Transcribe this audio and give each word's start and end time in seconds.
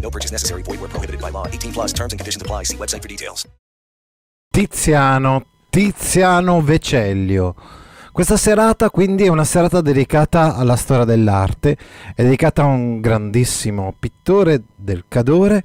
No 0.00 0.10
purchase 0.10 0.32
necessary. 0.32 0.62
Void 0.62 0.80
where 0.80 0.88
prohibited 0.88 1.20
by 1.20 1.30
law. 1.30 1.46
18 1.46 1.72
plus 1.72 1.92
terms 1.92 2.12
and 2.12 2.18
conditions 2.18 2.42
apply. 2.42 2.64
See 2.64 2.76
website 2.76 3.02
for 3.02 3.08
details. 3.08 3.46
Tiziano, 4.52 5.46
Tiziano 5.70 6.60
Vecellio. 6.60 7.54
Questa 8.10 8.36
serata 8.36 8.90
quindi 8.90 9.24
è 9.24 9.28
una 9.28 9.44
serata 9.44 9.80
dedicata 9.80 10.56
alla 10.56 10.74
storia 10.74 11.04
dell'arte, 11.04 11.76
è 12.16 12.24
dedicata 12.24 12.62
a 12.62 12.66
un 12.66 13.00
grandissimo 13.00 13.94
pittore 13.96 14.64
del 14.74 15.04
Cadore, 15.06 15.62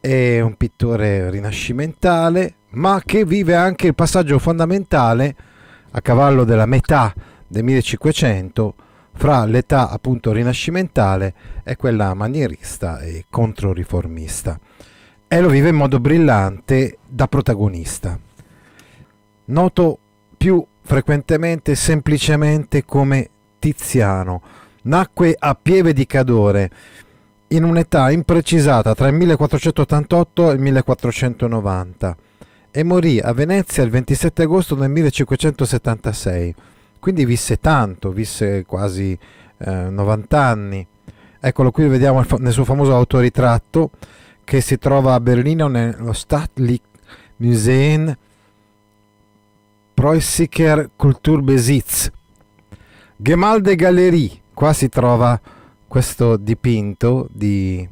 è 0.00 0.38
un 0.40 0.54
pittore 0.54 1.28
rinascimentale, 1.30 2.54
ma 2.70 3.02
che 3.04 3.24
vive 3.24 3.56
anche 3.56 3.88
il 3.88 3.96
passaggio 3.96 4.38
fondamentale 4.38 5.34
a 5.90 6.00
cavallo 6.00 6.44
della 6.44 6.66
metà 6.66 7.12
del 7.48 7.64
1500 7.64 8.74
fra 9.16 9.44
l'età 9.46 9.90
appunto 9.90 10.30
rinascimentale 10.30 11.34
e 11.64 11.76
quella 11.76 12.14
manierista 12.14 13.00
e 13.00 13.24
controriformista. 13.28 14.58
E 15.26 15.40
lo 15.40 15.48
vive 15.48 15.70
in 15.70 15.74
modo 15.74 15.98
brillante 15.98 16.98
da 17.08 17.26
protagonista. 17.26 18.18
Noto 19.46 19.98
più 20.36 20.64
frequentemente 20.82 21.74
semplicemente 21.74 22.84
come 22.84 23.30
Tiziano. 23.58 24.42
Nacque 24.82 25.34
a 25.36 25.58
Pieve 25.60 25.92
di 25.92 26.06
Cadore 26.06 26.70
in 27.48 27.64
un'età 27.64 28.10
imprecisata 28.10 28.94
tra 28.94 29.08
il 29.08 29.14
1488 29.14 30.50
e 30.50 30.54
il 30.54 30.60
1490 30.60 32.16
e 32.70 32.82
morì 32.84 33.18
a 33.18 33.32
Venezia 33.32 33.82
il 33.82 33.90
27 33.90 34.42
agosto 34.42 34.74
del 34.74 34.90
1576 34.90 36.54
quindi 37.06 37.24
visse 37.24 37.60
tanto, 37.60 38.10
visse 38.10 38.64
quasi 38.66 39.16
eh, 39.58 39.70
90 39.70 40.42
anni. 40.42 40.84
Eccolo 41.38 41.70
qui, 41.70 41.86
vediamo 41.86 42.26
nel 42.38 42.52
suo 42.52 42.64
famoso 42.64 42.96
autoritratto 42.96 43.90
che 44.42 44.60
si 44.60 44.76
trova 44.76 45.14
a 45.14 45.20
Berlino 45.20 45.68
nello 45.68 46.12
Staatlich 46.12 46.82
Museum 47.36 48.12
Preußischer 49.94 50.90
Kulturbesitz. 50.96 52.10
Gemalde 53.16 53.76
Galerie, 53.76 54.40
qua 54.52 54.72
si 54.72 54.88
trova 54.88 55.40
questo 55.86 56.36
dipinto 56.36 57.28
di, 57.30 57.88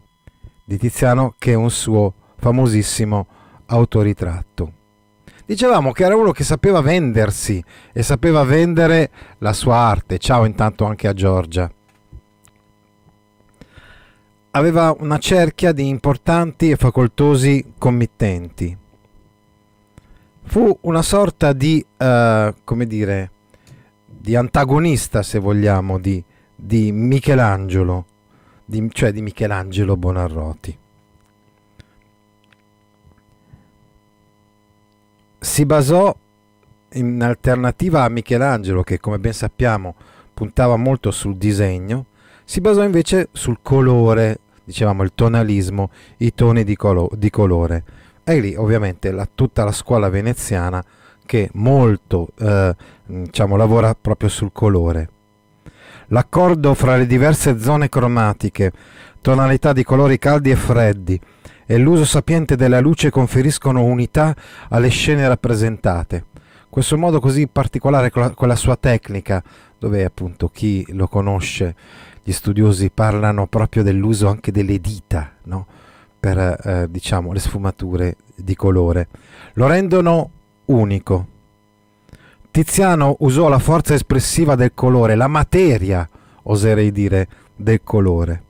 di 0.64 0.76
Tiziano 0.76 1.36
che 1.38 1.52
è 1.52 1.54
un 1.54 1.70
suo 1.70 2.14
famosissimo 2.34 3.28
autoritratto. 3.66 4.72
Dicevamo 5.46 5.92
che 5.92 6.04
era 6.04 6.16
uno 6.16 6.30
che 6.30 6.42
sapeva 6.42 6.80
vendersi 6.80 7.62
e 7.92 8.02
sapeva 8.02 8.44
vendere 8.44 9.10
la 9.38 9.52
sua 9.52 9.76
arte. 9.76 10.16
Ciao 10.18 10.46
intanto 10.46 10.86
anche 10.86 11.06
a 11.06 11.12
Giorgia. 11.12 11.70
Aveva 14.52 14.96
una 14.98 15.18
cerchia 15.18 15.72
di 15.72 15.86
importanti 15.86 16.70
e 16.70 16.76
facoltosi 16.76 17.74
committenti. 17.76 18.74
Fu 20.46 20.78
una 20.82 21.02
sorta 21.02 21.52
di, 21.52 21.84
uh, 21.98 22.54
come 22.64 22.86
dire, 22.86 23.30
di 24.06 24.36
antagonista, 24.36 25.22
se 25.22 25.38
vogliamo, 25.38 25.98
di, 25.98 26.24
di 26.54 26.90
Michelangelo, 26.90 28.06
di, 28.64 28.88
cioè 28.92 29.12
di 29.12 29.20
Michelangelo 29.20 29.96
Bonarroti. 29.96 30.78
Si 35.44 35.66
basò 35.66 36.16
in 36.94 37.22
alternativa 37.22 38.02
a 38.02 38.08
Michelangelo, 38.08 38.82
che 38.82 38.98
come 38.98 39.18
ben 39.18 39.34
sappiamo 39.34 39.94
puntava 40.32 40.76
molto 40.76 41.10
sul 41.10 41.36
disegno, 41.36 42.06
si 42.44 42.60
basò 42.60 42.82
invece 42.82 43.28
sul 43.30 43.58
colore, 43.62 44.40
dicevamo 44.64 45.02
il 45.02 45.12
tonalismo, 45.14 45.90
i 46.18 46.34
toni 46.34 46.64
di, 46.64 46.74
colo- 46.76 47.10
di 47.14 47.28
colore. 47.28 47.84
E 48.24 48.40
lì 48.40 48.54
ovviamente 48.56 49.12
la, 49.12 49.28
tutta 49.32 49.64
la 49.64 49.72
scuola 49.72 50.08
veneziana 50.08 50.82
che 51.26 51.50
molto 51.54 52.28
eh, 52.38 52.74
diciamo, 53.04 53.56
lavora 53.56 53.94
proprio 53.94 54.30
sul 54.30 54.50
colore. 54.50 55.10
L'accordo 56.08 56.72
fra 56.72 56.96
le 56.96 57.06
diverse 57.06 57.60
zone 57.60 57.90
cromatiche, 57.90 58.72
tonalità 59.20 59.74
di 59.74 59.84
colori 59.84 60.18
caldi 60.18 60.50
e 60.50 60.56
freddi, 60.56 61.20
e 61.66 61.78
l'uso 61.78 62.04
sapiente 62.04 62.56
della 62.56 62.80
luce 62.80 63.10
conferiscono 63.10 63.84
unità 63.84 64.34
alle 64.68 64.88
scene 64.88 65.26
rappresentate. 65.26 66.26
Questo 66.68 66.98
modo 66.98 67.20
così 67.20 67.46
particolare 67.46 68.10
con 68.10 68.48
la, 68.48 68.56
sua 68.56 68.76
tecnica, 68.76 69.42
dove 69.78 70.04
appunto 70.04 70.48
chi 70.48 70.84
lo 70.90 71.06
conosce, 71.06 71.74
gli 72.22 72.32
studiosi 72.32 72.90
parlano 72.90 73.46
proprio 73.46 73.82
dell'uso 73.82 74.28
anche 74.28 74.50
delle 74.50 74.80
dita, 74.80 75.34
no? 75.44 75.66
per 76.18 76.38
eh, 76.38 76.86
diciamo 76.90 77.32
le 77.32 77.38
sfumature 77.38 78.16
di 78.34 78.56
colore, 78.56 79.08
lo 79.52 79.66
rendono 79.66 80.30
unico. 80.64 81.26
Tiziano 82.50 83.16
usò 83.20 83.48
la 83.48 83.58
forza 83.58 83.94
espressiva 83.94 84.54
del 84.54 84.72
colore, 84.74 85.14
la 85.14 85.28
materia, 85.28 86.08
oserei 86.44 86.90
dire, 86.90 87.28
del 87.54 87.82
colore. 87.84 88.42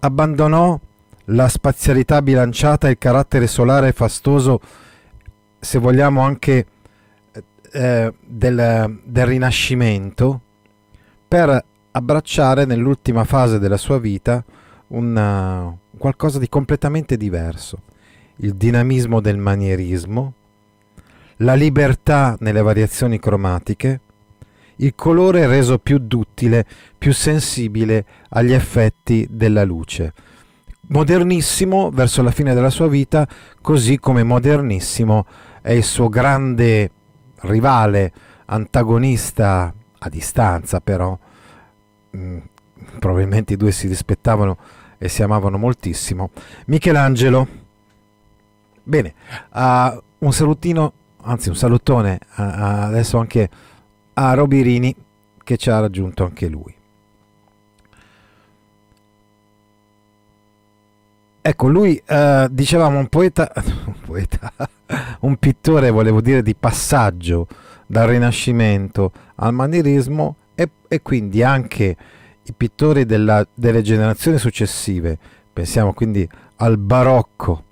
Abbandonò 0.00 0.78
la 1.26 1.48
spazialità 1.48 2.20
bilanciata 2.22 2.88
il 2.88 2.98
carattere 2.98 3.46
solare 3.46 3.92
fastoso, 3.92 4.60
se 5.58 5.78
vogliamo 5.78 6.20
anche 6.22 6.66
eh, 7.72 8.12
del, 8.20 9.00
del 9.04 9.26
Rinascimento, 9.26 10.40
per 11.28 11.64
abbracciare 11.92 12.64
nell'ultima 12.64 13.24
fase 13.24 13.58
della 13.58 13.76
sua 13.76 13.98
vita 13.98 14.44
una, 14.88 15.74
qualcosa 15.96 16.38
di 16.38 16.48
completamente 16.48 17.16
diverso. 17.16 17.82
Il 18.36 18.54
dinamismo 18.54 19.20
del 19.20 19.38
manierismo, 19.38 20.32
la 21.36 21.54
libertà 21.54 22.36
nelle 22.40 22.62
variazioni 22.62 23.18
cromatiche, 23.18 24.00
il 24.76 24.94
colore 24.94 25.46
reso 25.46 25.78
più 25.78 25.98
duttile, 25.98 26.66
più 26.98 27.12
sensibile 27.12 28.04
agli 28.30 28.52
effetti 28.52 29.26
della 29.30 29.64
luce 29.64 30.12
modernissimo 30.88 31.90
verso 31.90 32.22
la 32.22 32.30
fine 32.30 32.54
della 32.54 32.70
sua 32.70 32.88
vita, 32.88 33.26
così 33.60 33.98
come 33.98 34.22
modernissimo 34.22 35.26
è 35.60 35.72
il 35.72 35.84
suo 35.84 36.08
grande 36.08 36.90
rivale, 37.42 38.12
antagonista 38.46 39.72
a 39.98 40.08
distanza 40.08 40.80
però, 40.80 41.16
mm, 42.16 42.38
probabilmente 42.98 43.54
i 43.54 43.56
due 43.56 43.70
si 43.70 43.86
rispettavano 43.86 44.58
e 44.98 45.08
si 45.08 45.22
amavano 45.22 45.58
moltissimo, 45.58 46.30
Michelangelo. 46.66 47.60
Bene, 48.84 49.14
uh, 49.52 50.02
un 50.18 50.32
salutino, 50.32 50.92
anzi 51.22 51.48
un 51.48 51.56
salutone 51.56 52.18
uh, 52.36 52.42
adesso 52.42 53.18
anche 53.18 53.48
a 54.14 54.34
Robirini 54.34 54.94
che 55.42 55.56
ci 55.56 55.70
ha 55.70 55.80
raggiunto 55.80 56.24
anche 56.24 56.48
lui. 56.48 56.74
Ecco, 61.44 61.66
lui 61.66 62.00
eh, 62.06 62.46
dicevamo 62.52 63.00
un 63.00 63.08
poeta, 63.08 63.50
un 63.86 63.96
poeta, 64.04 64.52
un 65.22 65.36
pittore, 65.38 65.90
volevo 65.90 66.20
dire, 66.20 66.40
di 66.40 66.54
passaggio 66.54 67.48
dal 67.84 68.06
Rinascimento 68.06 69.10
al 69.34 69.52
manierismo 69.52 70.36
e, 70.54 70.70
e 70.86 71.02
quindi 71.02 71.42
anche 71.42 71.96
i 72.44 72.52
pittori 72.56 73.04
della, 73.06 73.44
delle 73.52 73.82
generazioni 73.82 74.38
successive, 74.38 75.18
pensiamo 75.52 75.92
quindi 75.92 76.28
al 76.56 76.78
barocco, 76.78 77.64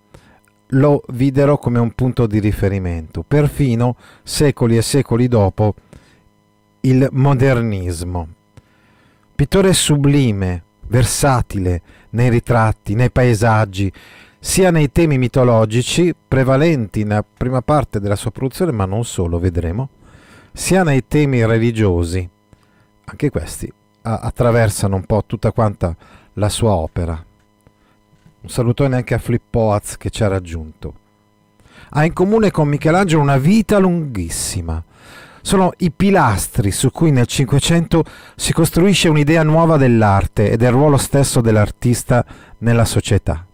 lo 0.70 1.05
videro 1.11 1.56
come 1.56 1.78
un 1.78 1.93
punto 1.93 2.26
di 2.26 2.40
riferimento, 2.40 3.23
perfino 3.23 3.94
secoli 4.25 4.76
e 4.78 4.82
secoli 4.82 5.28
dopo 5.28 5.75
il 6.81 7.08
modernismo. 7.12 8.28
Pittore 9.32 9.73
sublime, 9.75 10.64
versatile 10.88 11.82
nei 12.11 12.31
ritratti, 12.31 12.95
nei 12.95 13.11
paesaggi, 13.11 13.93
sia 14.39 14.71
nei 14.71 14.91
temi 14.91 15.19
mitologici 15.19 16.15
prevalenti 16.27 17.05
nella 17.05 17.25
prima 17.25 17.61
parte 17.61 18.01
della 18.01 18.17
sua 18.17 18.31
produzione, 18.31 18.73
ma 18.73 18.87
non 18.87 19.05
solo, 19.05 19.39
vedremo, 19.39 19.91
sia 20.53 20.83
nei 20.83 21.07
temi 21.07 21.45
religiosi. 21.45 22.29
Anche 23.05 23.31
questi 23.31 23.71
attraversano 24.03 24.97
un 24.97 25.05
po' 25.05 25.25
tutta 25.27 25.53
quanta 25.53 25.95
la 26.35 26.49
sua 26.49 26.73
opera. 26.73 27.25
Un 28.43 28.49
salutone 28.49 28.97
anche 28.97 29.15
a 29.15 29.19
Flippo 29.19 29.61
Oaz 29.61 29.97
che 29.99 30.09
ci 30.11 30.25
ha 30.25 30.29
raggiunto. 30.29 30.95
Ha 31.91 32.05
in 32.05 32.12
comune 32.12 32.51
con 32.51 32.69
Michelangelo 32.69 33.21
una 33.21 33.37
vita 33.37 33.79
lunghissima. 33.79 34.83
Sono 35.42 35.72
i 35.78 35.90
pilastri 35.90 36.70
su 36.70 36.90
cui 36.90 37.10
nel 37.10 37.26
Cinquecento 37.26 38.04
si 38.37 38.52
costruisce 38.52 39.08
un'idea 39.08 39.42
nuova 39.42 39.76
dell'arte 39.76 40.50
e 40.50 40.56
del 40.56 40.70
ruolo 40.70 40.96
stesso 40.96 41.40
dell'artista 41.40 42.25
nella 42.58 42.84
società. 42.84 43.46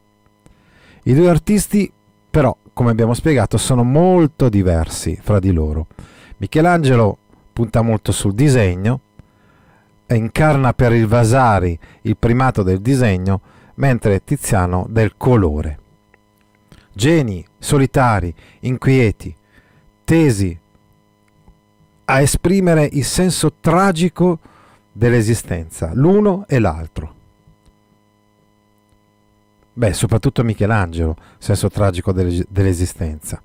I 1.05 1.15
due 1.15 1.29
artisti, 1.29 1.91
però, 2.31 2.57
come 2.73 2.91
abbiamo 2.91 3.15
spiegato, 3.15 3.57
sono 3.57 3.85
molto 3.85 4.49
diversi 4.49 5.19
fra 5.23 5.39
di 5.39 5.53
loro. 5.53 5.87
Michelangelo 6.39 7.19
punta 7.53 7.81
molto 7.83 8.13
sul 8.13 8.35
disegno, 8.35 9.01
e 10.07 10.15
incarna 10.15 10.73
per 10.73 10.93
il 10.93 11.07
Vasari 11.07 11.79
il 12.03 12.17
primato 12.17 12.63
del 12.63 12.81
disegno, 12.81 13.41
mentre 13.77 14.23
Tiziano 14.25 14.87
del 14.89 15.15
colore. 15.17 15.79
Geni, 16.93 17.45
solitari, 17.59 18.35
inquieti, 18.61 19.35
tesi 20.05 20.59
a 22.07 22.21
esprimere 22.21 22.89
il 22.93 23.05
senso 23.05 23.55
tragico 23.61 24.39
dell'esistenza, 24.93 25.91
l'uno 25.93 26.45
e 26.49 26.59
l'altro. 26.59 27.15
Beh, 29.73 29.93
soprattutto 29.93 30.43
Michelangelo, 30.43 31.17
senso 31.37 31.69
tragico 31.69 32.13
dell'esistenza. 32.13 33.43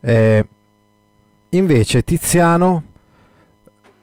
Eh, 0.00 0.46
invece 1.48 2.04
Tiziano 2.04 2.84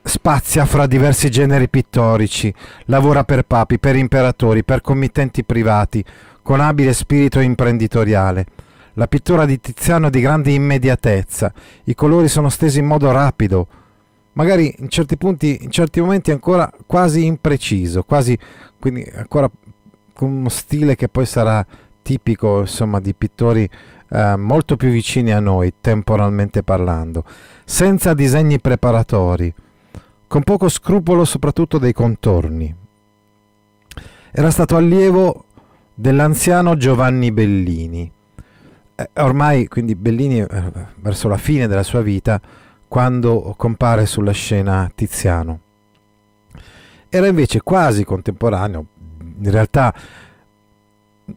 spazia 0.04 0.66
fra 0.66 0.88
diversi 0.88 1.30
generi 1.30 1.70
pittorici, 1.70 2.54
lavora 2.86 3.24
per 3.24 3.44
papi, 3.44 3.80
per 3.80 3.96
imperatori, 3.96 4.64
per 4.64 4.82
committenti 4.82 5.44
privati, 5.44 6.04
con 6.42 6.60
abile 6.60 6.94
spirito 6.94 7.40
imprenditoriale. 7.40 8.46
La 8.98 9.08
pittura 9.08 9.46
di 9.46 9.60
Tiziano 9.60 10.08
è 10.08 10.10
di 10.10 10.22
grande 10.22 10.52
immediatezza, 10.52 11.52
i 11.84 11.96
colori 11.96 12.30
sono 12.30 12.48
stesi 12.50 12.80
in 12.80 12.86
modo 12.86 13.12
rapido, 13.12 13.68
magari 14.34 14.74
in 14.80 14.90
certi 14.90 15.18
punti, 15.18 15.60
in 15.64 15.70
certi 15.70 16.00
momenti 16.00 16.32
ancora 16.32 16.72
quasi 16.86 17.26
impreciso, 17.26 18.04
quasi 18.04 18.38
quindi 18.80 19.04
ancora 19.14 19.50
con 20.14 20.32
uno 20.32 20.50
stile 20.50 20.96
che 20.96 21.10
poi 21.10 21.26
sarà 21.26 21.66
tipico 22.02 22.62
insomma 22.62 23.02
di 23.02 23.14
pittori 23.14 23.70
eh, 24.10 24.36
molto 24.38 24.78
più 24.78 24.90
vicini 24.90 25.34
a 25.34 25.42
noi 25.42 25.74
temporalmente 25.82 26.64
parlando, 26.64 27.26
senza 27.66 28.14
disegni 28.14 28.62
preparatori 28.62 29.54
con 30.28 30.44
poco 30.44 30.70
scrupolo 30.70 31.26
soprattutto 31.26 31.78
dei 31.78 31.94
contorni. 31.94 32.74
Era 34.32 34.52
stato 34.52 34.78
allievo 34.78 35.46
dell'anziano 35.94 36.78
Giovanni 36.78 37.32
Bellini. 37.32 38.12
Eh, 38.96 39.10
ormai, 39.16 39.68
quindi 39.68 39.94
Bellini, 39.96 40.40
eh, 40.40 40.72
verso 41.02 41.28
la 41.28 41.38
fine 41.38 41.68
della 41.68 41.84
sua 41.84 42.02
vita, 42.02 42.40
quando 42.88 43.54
compare 43.58 44.06
sulla 44.06 44.32
scena 44.32 44.90
Tiziano. 44.94 45.60
Era 47.10 47.28
invece 47.28 47.62
quasi 47.62 48.04
contemporaneo, 48.06 48.86
in 49.40 49.52
realtà 49.52 49.94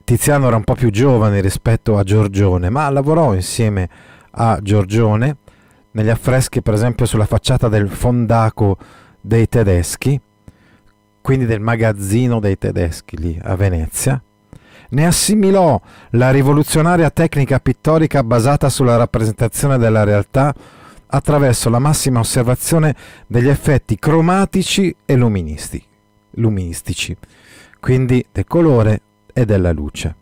Tiziano 0.04 0.46
era 0.46 0.56
un 0.56 0.64
po' 0.64 0.74
più 0.74 0.90
giovane 0.90 1.40
rispetto 1.40 1.96
a 1.98 2.04
Giorgione, 2.04 2.70
ma 2.70 2.88
lavorò 2.90 3.34
insieme 3.34 3.88
a 4.32 4.58
Giorgione 4.62 5.36
negli 5.92 6.10
affreschi 6.10 6.62
per 6.62 6.74
esempio 6.74 7.06
sulla 7.06 7.26
facciata 7.26 7.68
del 7.68 7.88
fondaco 7.88 8.76
dei 9.20 9.48
tedeschi, 9.48 10.20
quindi 11.20 11.46
del 11.46 11.60
magazzino 11.60 12.38
dei 12.38 12.58
tedeschi 12.58 13.16
lì 13.16 13.40
a 13.42 13.56
Venezia, 13.56 14.22
ne 14.90 15.06
assimilò 15.06 15.80
la 16.10 16.30
rivoluzionaria 16.30 17.10
tecnica 17.10 17.60
pittorica 17.60 18.22
basata 18.22 18.68
sulla 18.68 18.96
rappresentazione 18.96 19.78
della 19.78 20.04
realtà 20.04 20.54
attraverso 21.06 21.70
la 21.70 21.78
massima 21.78 22.20
osservazione 22.20 22.94
degli 23.26 23.48
effetti 23.48 23.98
cromatici 23.98 24.94
e 25.04 25.16
luministici, 25.16 27.16
quindi 27.80 28.24
del 28.30 28.46
colore 28.46 29.00
e 29.32 29.44
della 29.44 29.72
luce. 29.72 30.14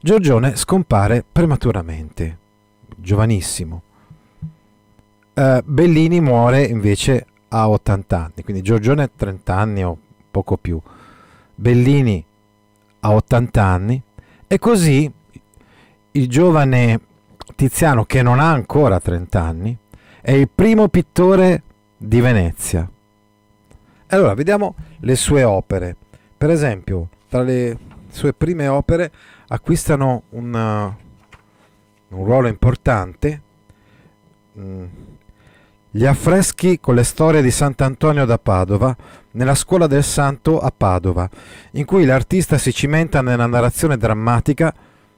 Giorgione 0.00 0.56
scompare 0.56 1.24
prematuramente, 1.30 2.38
giovanissimo, 2.96 3.82
Uh, 5.34 5.62
Bellini 5.64 6.20
muore 6.20 6.62
invece 6.62 7.24
a 7.48 7.70
80 7.70 8.18
anni, 8.18 8.44
quindi 8.44 8.60
Giorgione 8.60 9.04
ha 9.04 9.10
30 9.14 9.56
anni 9.56 9.82
o 9.82 9.96
poco 10.30 10.58
più. 10.58 10.78
Bellini 11.54 12.22
a 13.04 13.12
80 13.12 13.62
anni 13.62 14.02
e 14.46 14.58
così 14.58 15.10
il 16.12 16.28
giovane 16.28 17.00
Tiziano 17.56 18.04
che 18.04 18.22
non 18.22 18.38
ha 18.38 18.50
ancora 18.50 19.00
30 19.00 19.40
anni 19.40 19.76
è 20.20 20.30
il 20.32 20.48
primo 20.48 20.88
pittore 20.88 21.62
di 21.96 22.20
Venezia. 22.20 22.88
Allora, 24.08 24.34
vediamo 24.34 24.74
le 25.00 25.16
sue 25.16 25.42
opere. 25.42 25.96
Per 26.36 26.50
esempio, 26.50 27.08
tra 27.28 27.42
le 27.42 27.76
sue 28.08 28.32
prime 28.32 28.68
opere 28.68 29.10
acquistano 29.48 30.24
un, 30.30 30.52
uh, 30.54 32.16
un 32.16 32.24
ruolo 32.24 32.48
importante. 32.48 33.42
Mm 34.58 35.11
gli 35.94 36.06
affreschi 36.06 36.80
con 36.80 36.94
le 36.94 37.04
storie 37.04 37.42
di 37.42 37.50
Sant'Antonio 37.50 38.24
da 38.24 38.38
Padova 38.38 38.96
nella 39.32 39.54
scuola 39.54 39.86
del 39.86 40.02
santo 40.02 40.58
a 40.58 40.72
Padova, 40.74 41.28
in 41.72 41.84
cui 41.84 42.06
l'artista 42.06 42.56
si 42.56 42.72
cimenta 42.72 43.20
nella 43.20 43.44
narrazione 43.44 43.98
drammatica 43.98 44.74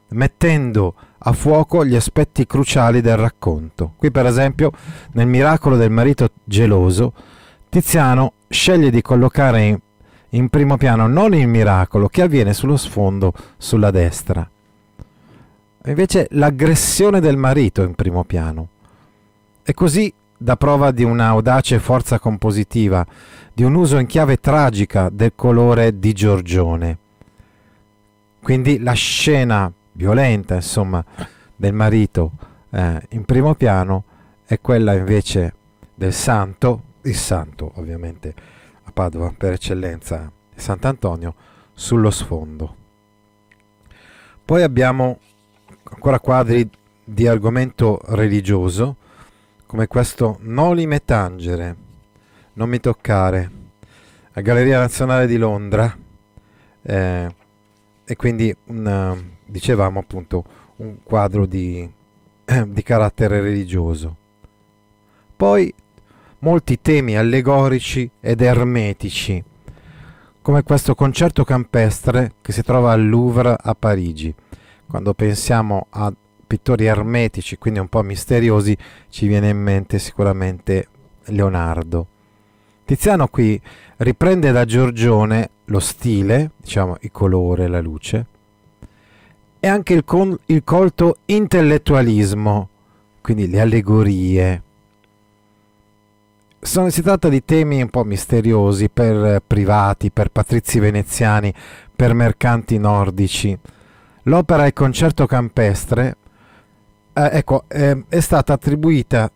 mettendo 0.09 0.95
a 1.19 1.33
fuoco 1.33 1.85
gli 1.85 1.95
aspetti 1.95 2.45
cruciali 2.45 3.01
del 3.01 3.17
racconto. 3.17 3.93
Qui 3.97 4.11
per 4.11 4.27
esempio 4.27 4.73
nel 5.13 5.29
miracolo 5.29 5.77
del 5.77 5.91
marito 5.91 6.29
geloso, 6.43 7.13
Tiziano 7.69 8.33
sceglie 8.49 8.91
di 8.91 9.01
collocare 9.01 9.63
in, 9.63 9.79
in 10.31 10.49
primo 10.49 10.77
piano 10.77 11.07
non 11.07 11.35
il 11.35 11.47
miracolo 11.47 12.09
che 12.09 12.23
avviene 12.23 12.53
sullo 12.53 12.77
sfondo 12.77 13.33
sulla 13.57 13.93
destra, 13.93 14.49
invece 15.85 16.27
l'aggressione 16.31 17.21
del 17.21 17.37
marito 17.37 17.83
in 17.83 17.95
primo 17.95 18.25
piano. 18.25 18.69
E 19.63 19.73
così 19.73 20.13
dà 20.37 20.57
prova 20.57 20.91
di 20.91 21.05
un'audace 21.05 21.79
forza 21.79 22.19
compositiva, 22.19 23.07
di 23.53 23.63
un 23.63 23.75
uso 23.75 23.99
in 23.99 24.07
chiave 24.07 24.39
tragica 24.39 25.09
del 25.11 25.33
colore 25.35 25.99
di 25.99 26.13
Giorgione. 26.13 26.99
Quindi 28.43 28.79
la 28.81 28.93
scena 28.93 29.73
violenta, 29.93 30.55
insomma, 30.55 31.05
del 31.57 31.73
marito 31.73 32.33
eh, 32.71 33.01
in 33.11 33.25
primo 33.25 33.55
piano 33.55 34.05
è 34.45 34.61
quella 34.61 34.93
invece 34.95 35.55
del 35.95 36.13
santo, 36.13 36.83
il 37.03 37.15
santo 37.15 37.73
ovviamente 37.77 38.35
a 38.83 38.91
Padova 38.93 39.33
per 39.37 39.53
eccellenza, 39.53 40.31
Sant'Antonio, 40.55 41.35
sullo 41.73 42.11
sfondo. 42.11 42.77
Poi 44.45 44.63
abbiamo 44.63 45.19
ancora 45.85 46.21
quadri 46.21 46.69
di 47.03 47.27
argomento 47.27 48.01
religioso, 48.09 48.97
come 49.75 49.89
questo 49.89 50.39
Noli 50.43 50.87
me 50.87 51.05
tangere, 51.05 51.77
non 52.53 52.69
mi 52.69 52.79
toccare, 52.79 53.51
a 54.35 54.41
Galleria 54.41 54.79
Nazionale 54.79 55.27
di 55.27 55.37
Londra, 55.37 55.93
eh, 56.81 57.35
e 58.05 58.15
quindi 58.15 58.57
un, 58.67 59.21
dicevamo 59.45 59.99
appunto 59.99 60.45
un 60.77 60.99
quadro 61.03 61.45
di, 61.45 61.93
eh, 62.45 62.65
di 62.71 62.83
carattere 62.85 63.41
religioso. 63.41 64.17
Poi 65.35 65.75
molti 66.39 66.81
temi 66.81 67.17
allegorici 67.17 68.09
ed 68.21 68.43
ermetici, 68.43 69.43
come 70.41 70.63
questo 70.63 70.95
concerto 70.95 71.43
campestre 71.43 72.35
che 72.43 72.53
si 72.53 72.63
trova 72.63 72.93
al 72.93 73.09
Louvre 73.09 73.57
a 73.61 73.75
Parigi. 73.75 74.33
Quando 74.87 75.15
pensiamo 75.15 75.89
a 75.91 76.13
pittori 76.47 76.87
ermetici, 76.87 77.59
quindi 77.59 77.81
un 77.81 77.89
po' 77.89 78.03
misteriosi, 78.03 78.77
ci 79.09 79.27
viene 79.27 79.49
in 79.49 79.59
mente 79.59 79.99
sicuramente 79.99 80.89
Leonardo. 81.27 82.07
Tiziano 82.85 83.29
qui 83.29 83.61
riprende 83.99 84.53
da 84.53 84.65
Giorgione 84.65 85.51
lo 85.67 85.81
stile, 85.81 86.51
diciamo 86.57 86.97
il 87.01 87.11
colore, 87.11 87.69
la 87.69 87.81
luce, 87.81 88.27
e 89.59 89.67
anche 89.67 89.95
il, 89.95 90.05
con, 90.05 90.37
il 90.47 90.63
colto 90.63 91.17
intellettualismo, 91.25 92.69
quindi 93.23 93.49
le 93.49 93.61
allegorie. 93.61 94.63
Sono, 96.61 96.91
si 96.91 97.01
tratta 97.01 97.29
di 97.31 97.45
temi 97.45 97.81
un 97.81 97.89
po' 97.89 98.05
misteriosi 98.05 98.91
per 98.91 99.43
privati, 99.47 100.11
per 100.11 100.29
patrizi 100.29 100.79
veneziani, 100.79 101.53
per 101.95 102.13
mercanti 102.13 102.77
nordici. 102.79 103.59
L'opera 104.25 104.67
Il 104.67 104.73
concerto 104.73 105.27
campestre 105.27 106.17
eh, 107.15 107.31
ecco, 107.33 107.65
eh, 107.69 108.05
è 108.09 108.21
stata 108.21 108.53
attribuita 108.53 109.31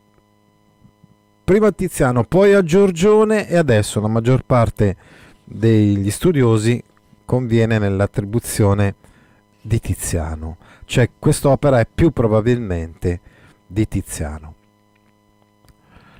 prima 1.44 1.68
a 1.68 1.72
Tiziano, 1.72 2.24
poi 2.24 2.52
a 2.52 2.62
Giorgione 2.62 3.48
e 3.48 3.56
adesso 3.56 4.00
la 4.00 4.08
maggior 4.08 4.42
parte 4.44 4.96
degli 5.44 6.10
studiosi 6.10 6.82
conviene 7.24 7.78
nell'attribuzione 7.78 8.96
di 9.62 9.80
Tiziano, 9.80 10.56
cioè 10.84 11.08
quest'opera 11.18 11.80
è 11.80 11.86
più 11.92 12.10
probabilmente 12.10 13.20
di 13.66 13.86
Tiziano. 13.88 14.54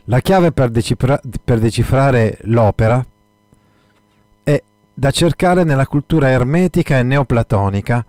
La 0.04 0.20
chiave 0.20 0.52
per, 0.52 0.70
decifra- 0.70 1.20
per 1.44 1.58
decifrare 1.58 2.38
l'opera 2.42 3.04
è 4.42 4.62
da 4.94 5.10
cercare 5.10 5.64
nella 5.64 5.86
cultura 5.86 6.30
ermetica 6.30 6.98
e 6.98 7.02
neoplatonica 7.02 8.04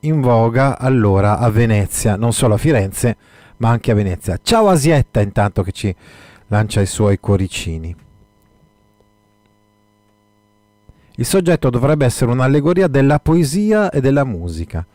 in 0.00 0.20
voga 0.20 0.78
allora 0.78 1.38
a 1.38 1.50
Venezia, 1.50 2.16
non 2.16 2.32
solo 2.32 2.54
a 2.54 2.58
Firenze, 2.58 3.16
ma 3.58 3.70
anche 3.70 3.90
a 3.90 3.94
Venezia. 3.94 4.38
Ciao 4.42 4.68
Asietta 4.68 5.20
intanto 5.20 5.62
che 5.62 5.72
ci 5.72 5.94
lancia 6.48 6.80
i 6.80 6.86
suoi 6.86 7.18
cuoricini. 7.18 7.96
Il 11.18 11.24
soggetto 11.24 11.70
dovrebbe 11.70 12.04
essere 12.04 12.30
un'allegoria 12.30 12.88
della 12.88 13.18
poesia 13.18 13.90
e 13.90 14.00
della 14.00 14.24
musica. 14.24 14.86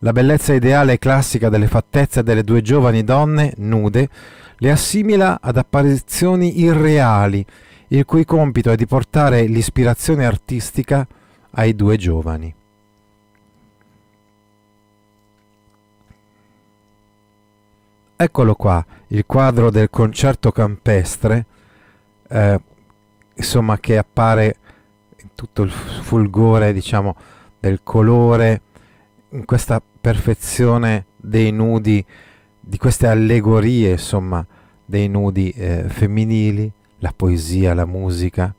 La 0.00 0.12
bellezza 0.12 0.52
ideale 0.52 0.94
e 0.94 0.98
classica 0.98 1.48
delle 1.48 1.68
fattezze 1.68 2.22
delle 2.22 2.42
due 2.42 2.62
giovani 2.62 3.04
donne 3.04 3.54
nude 3.58 4.08
le 4.56 4.70
assimila 4.70 5.38
ad 5.40 5.56
apparizioni 5.56 6.60
irreali, 6.60 7.44
il 7.88 8.04
cui 8.04 8.24
compito 8.24 8.70
è 8.70 8.76
di 8.76 8.86
portare 8.86 9.44
l'ispirazione 9.44 10.26
artistica 10.26 11.06
ai 11.52 11.74
due 11.76 11.96
giovani. 11.96 12.54
Eccolo 18.16 18.54
qua, 18.54 18.84
il 19.08 19.24
quadro 19.26 19.70
del 19.70 19.90
concerto 19.90 20.52
campestre, 20.52 21.46
eh, 22.28 22.60
insomma, 23.34 23.78
che 23.78 23.98
appare 23.98 24.56
in 25.20 25.30
tutto 25.34 25.62
il 25.62 25.70
fulgore, 25.70 26.72
diciamo, 26.72 27.16
del 27.58 27.80
colore, 27.82 28.60
in 29.30 29.44
questa 29.44 29.82
perfezione 30.00 31.06
dei 31.16 31.50
nudi, 31.50 32.04
di 32.60 32.78
queste 32.78 33.08
allegorie, 33.08 33.90
insomma, 33.90 34.46
dei 34.84 35.08
nudi 35.08 35.50
eh, 35.50 35.88
femminili, 35.88 36.70
la 36.98 37.12
poesia, 37.14 37.74
la 37.74 37.84
musica. 37.84 38.54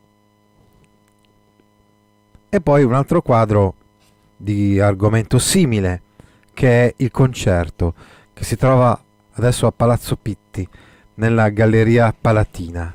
E 2.50 2.62
poi 2.62 2.84
un 2.84 2.94
altro 2.94 3.22
quadro 3.22 3.76
di 4.36 4.82
argomento 4.82 5.40
simile, 5.40 6.02
che 6.54 6.88
è 6.88 6.94
il 6.98 7.12
concerto, 7.12 7.94
che 8.34 8.44
si 8.44 8.58
trova 8.58 9.00
adesso 9.36 9.68
a 9.68 9.72
Palazzo 9.72 10.18
Pitti, 10.18 10.68
nella 11.15 11.50
Galleria 11.50 12.13
Palatina. 12.20 12.94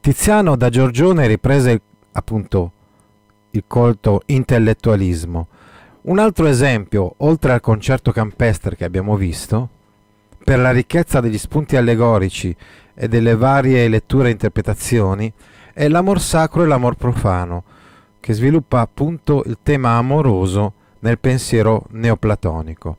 Tiziano 0.00 0.56
da 0.56 0.68
Giorgione 0.70 1.26
riprese 1.26 1.80
appunto 2.12 2.72
il 3.50 3.64
colto 3.66 4.22
intellettualismo. 4.26 5.48
Un 6.02 6.18
altro 6.18 6.46
esempio, 6.46 7.14
oltre 7.18 7.52
al 7.52 7.60
concerto 7.60 8.12
campestre 8.12 8.76
che 8.76 8.84
abbiamo 8.84 9.16
visto, 9.16 9.68
per 10.42 10.58
la 10.58 10.70
ricchezza 10.70 11.20
degli 11.20 11.36
spunti 11.36 11.76
allegorici 11.76 12.54
e 12.94 13.08
delle 13.08 13.36
varie 13.36 13.88
letture 13.88 14.28
e 14.28 14.32
interpretazioni, 14.32 15.32
è 15.72 15.88
l'amor 15.88 16.20
sacro 16.20 16.62
e 16.62 16.66
l'amor 16.66 16.94
profano, 16.94 17.64
che 18.20 18.32
sviluppa 18.32 18.80
appunto 18.80 19.42
il 19.46 19.58
tema 19.62 19.96
amoroso 19.96 20.74
nel 21.00 21.18
pensiero 21.18 21.84
neoplatonico. 21.90 22.96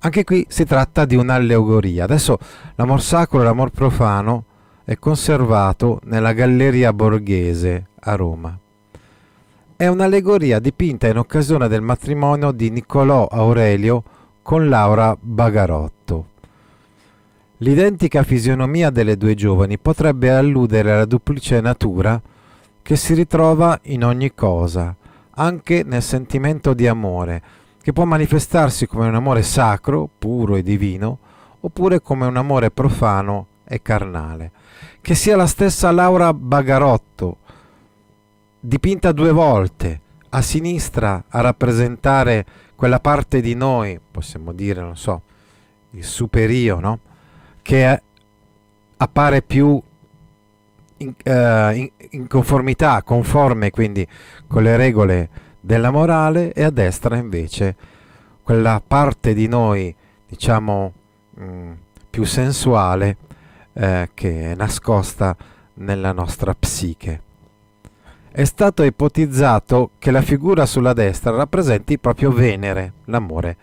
Anche 0.00 0.24
qui 0.24 0.46
si 0.48 0.64
tratta 0.64 1.04
di 1.04 1.16
un'allegoria. 1.16 2.04
Adesso 2.04 2.38
l'amor 2.76 3.02
sacro 3.02 3.40
e 3.40 3.44
l'amor 3.44 3.70
profano 3.70 4.44
è 4.84 4.96
conservato 4.98 6.00
nella 6.04 6.32
Galleria 6.32 6.92
Borghese 6.92 7.86
a 8.00 8.14
Roma. 8.14 8.56
È 9.74 9.86
un'allegoria 9.86 10.58
dipinta 10.58 11.08
in 11.08 11.18
occasione 11.18 11.68
del 11.68 11.82
matrimonio 11.82 12.52
di 12.52 12.70
Niccolò 12.70 13.26
Aurelio 13.26 14.02
con 14.42 14.68
Laura 14.68 15.16
Bagarotto. 15.20 16.28
L'identica 17.58 18.22
fisionomia 18.22 18.90
delle 18.90 19.16
due 19.16 19.34
giovani 19.34 19.78
potrebbe 19.78 20.30
alludere 20.30 20.92
alla 20.92 21.04
duplice 21.04 21.60
natura 21.60 22.20
che 22.80 22.96
si 22.96 23.14
ritrova 23.14 23.78
in 23.84 24.04
ogni 24.04 24.32
cosa, 24.34 24.94
anche 25.38 25.82
nel 25.84 26.02
sentimento 26.02 26.74
di 26.74 26.86
amore, 26.86 27.42
che 27.82 27.92
può 27.92 28.04
manifestarsi 28.04 28.86
come 28.86 29.06
un 29.06 29.14
amore 29.14 29.42
sacro, 29.42 30.08
puro 30.18 30.56
e 30.56 30.62
divino, 30.62 31.18
oppure 31.60 32.00
come 32.00 32.26
un 32.26 32.36
amore 32.36 32.70
profano 32.70 33.46
e 33.64 33.82
carnale. 33.82 34.50
Che 35.00 35.14
sia 35.14 35.36
la 35.36 35.46
stessa 35.46 35.90
Laura 35.90 36.32
Bagarotto, 36.32 37.38
dipinta 38.60 39.12
due 39.12 39.30
volte, 39.30 40.00
a 40.30 40.42
sinistra 40.42 41.24
a 41.28 41.40
rappresentare 41.40 42.44
quella 42.74 43.00
parte 43.00 43.40
di 43.40 43.54
noi, 43.54 43.98
possiamo 44.10 44.52
dire, 44.52 44.80
non 44.80 44.96
so, 44.96 45.22
il 45.90 46.04
superio, 46.04 46.78
no? 46.80 46.98
Che 47.62 48.02
appare 48.96 49.42
più 49.42 49.80
in, 50.98 51.14
uh, 51.24 51.74
in, 51.74 51.90
in, 52.10 52.26
conformità, 52.26 53.02
conforme 53.02 53.70
quindi 53.70 54.06
con 54.46 54.62
le 54.62 54.76
regole 54.76 55.28
della 55.60 55.90
morale 55.90 56.52
e 56.52 56.62
a 56.62 56.70
destra 56.70 57.16
invece 57.16 57.76
quella 58.42 58.80
parte 58.86 59.34
di 59.34 59.48
noi, 59.48 59.94
diciamo, 60.28 60.92
mh, 61.34 61.44
mm, 61.44 61.72
più 62.08 62.24
sensuale 62.24 63.16
eh, 63.72 64.10
che 64.14 64.52
è 64.52 64.54
nascosta 64.54 65.36
nella 65.74 66.12
nostra 66.12 66.54
psiche. 66.54 67.22
È 68.30 68.44
stato 68.44 68.82
ipotizzato 68.82 69.90
che 69.98 70.10
la 70.10 70.22
figura 70.22 70.64
sulla 70.66 70.92
destra 70.92 71.34
rappresenti 71.34 71.98
proprio 71.98 72.30
Venere, 72.30 72.92
l'amore 73.06 73.56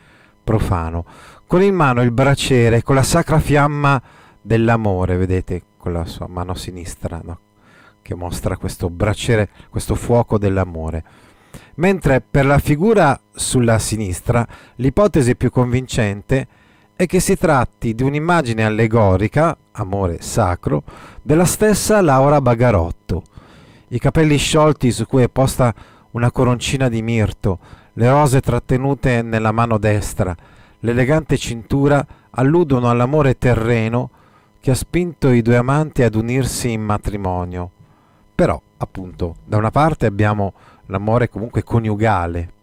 profano, 0.43 1.05
con 1.47 1.61
in 1.61 1.75
mano 1.75 2.01
il 2.01 2.11
braciere, 2.11 2.83
con 2.83 2.95
la 2.95 3.03
sacra 3.03 3.39
fiamma 3.39 4.01
dell'amore, 4.41 5.15
vedete, 5.15 5.61
con 5.83 5.91
la 5.91 6.05
sua 6.05 6.27
mano 6.27 6.53
sinistra, 6.53 7.19
no? 7.21 7.39
che 8.01 8.15
mostra 8.15 8.55
questo 8.55 8.89
braciere, 8.89 9.49
questo 9.69 9.95
fuoco 9.95 10.37
dell'amore. 10.37 11.03
Mentre 11.75 12.21
per 12.21 12.45
la 12.45 12.57
figura 12.57 13.19
sulla 13.33 13.79
sinistra 13.79 14.47
l'ipotesi 14.75 15.35
più 15.35 15.49
convincente 15.49 16.47
è 16.95 17.05
che 17.05 17.19
si 17.19 17.35
tratti 17.35 17.93
di 17.95 18.03
un'immagine 18.03 18.63
allegorica, 18.63 19.57
amore 19.73 20.21
sacro, 20.21 20.83
della 21.21 21.43
stessa 21.43 21.99
Laura 21.99 22.39
Bagarotto. 22.39 23.23
I 23.89 23.99
capelli 23.99 24.37
sciolti 24.37 24.89
su 24.89 25.05
cui 25.05 25.23
è 25.23 25.27
posta 25.27 25.75
una 26.11 26.31
coroncina 26.31 26.87
di 26.87 27.01
mirto, 27.01 27.59
le 27.91 28.09
rose 28.09 28.39
trattenute 28.39 29.21
nella 29.21 29.51
mano 29.51 29.77
destra, 29.77 30.33
l'elegante 30.79 31.35
cintura 31.35 32.05
alludono 32.29 32.89
all'amore 32.89 33.37
terreno 33.37 34.11
che 34.63 34.71
ha 34.71 34.75
spinto 34.75 35.29
i 35.29 35.41
due 35.41 35.57
amanti 35.57 36.03
ad 36.03 36.15
unirsi 36.15 36.71
in 36.71 36.81
matrimonio. 36.81 37.69
Però, 38.33 38.61
appunto, 38.77 39.35
da 39.43 39.57
una 39.57 39.71
parte 39.71 40.05
abbiamo 40.05 40.53
l'amore 40.85 41.27
comunque 41.27 41.63
coniugale 41.63 42.53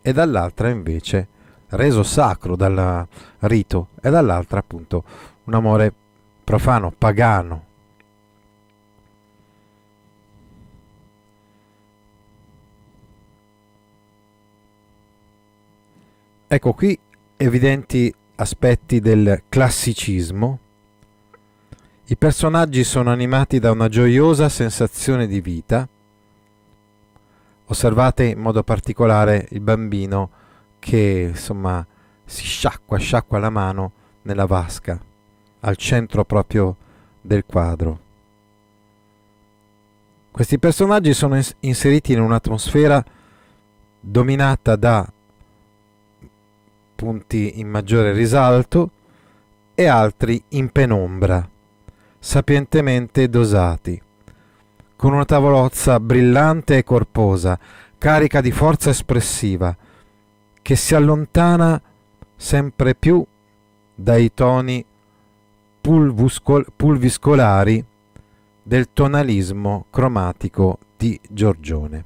e 0.00 0.12
dall'altra 0.12 0.68
invece 0.68 1.26
reso 1.70 2.04
sacro 2.04 2.54
dal 2.54 3.04
rito 3.40 3.88
e 4.00 4.10
dall'altra 4.10 4.60
appunto 4.60 5.02
un 5.42 5.54
amore 5.54 5.92
profano, 6.44 6.92
pagano. 6.96 7.64
Ecco 16.46 16.72
qui 16.74 16.96
evidenti 17.36 18.14
aspetti 18.36 19.00
del 19.00 19.42
classicismo 19.48 20.60
i 22.12 22.16
personaggi 22.16 22.84
sono 22.84 23.10
animati 23.10 23.58
da 23.58 23.70
una 23.70 23.88
gioiosa 23.88 24.50
sensazione 24.50 25.26
di 25.26 25.40
vita. 25.40 25.88
Osservate 27.64 28.24
in 28.24 28.38
modo 28.38 28.62
particolare 28.62 29.46
il 29.52 29.60
bambino 29.60 30.28
che 30.78 31.28
insomma 31.30 31.84
si 32.22 32.44
sciacqua, 32.44 32.98
sciacqua 32.98 33.38
la 33.38 33.48
mano 33.48 33.92
nella 34.22 34.44
vasca, 34.44 35.00
al 35.60 35.76
centro 35.76 36.26
proprio 36.26 36.76
del 37.18 37.46
quadro. 37.46 37.98
Questi 40.32 40.58
personaggi 40.58 41.14
sono 41.14 41.40
inseriti 41.60 42.12
in 42.12 42.20
un'atmosfera 42.20 43.02
dominata 43.98 44.76
da 44.76 45.10
punti 46.94 47.58
in 47.58 47.68
maggiore 47.70 48.12
risalto 48.12 48.90
e 49.74 49.86
altri 49.86 50.42
in 50.48 50.70
penombra 50.70 51.48
sapientemente 52.24 53.28
dosati, 53.28 54.00
con 54.94 55.12
una 55.12 55.24
tavolozza 55.24 55.98
brillante 55.98 56.76
e 56.76 56.84
corposa, 56.84 57.58
carica 57.98 58.40
di 58.40 58.52
forza 58.52 58.90
espressiva, 58.90 59.76
che 60.62 60.76
si 60.76 60.94
allontana 60.94 61.82
sempre 62.36 62.94
più 62.94 63.26
dai 63.92 64.32
toni 64.32 64.84
pulviscolari 65.80 67.84
del 68.62 68.92
tonalismo 68.92 69.86
cromatico 69.90 70.78
di 70.96 71.18
Giorgione. 71.28 72.04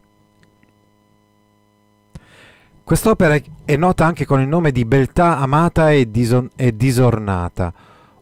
Quest'opera 2.82 3.38
è 3.66 3.76
nota 3.76 4.06
anche 4.06 4.24
con 4.24 4.40
il 4.40 4.48
nome 4.48 4.72
di 4.72 4.86
Beltà 4.86 5.36
amata 5.36 5.92
e, 5.92 6.10
disornata, 6.10 7.70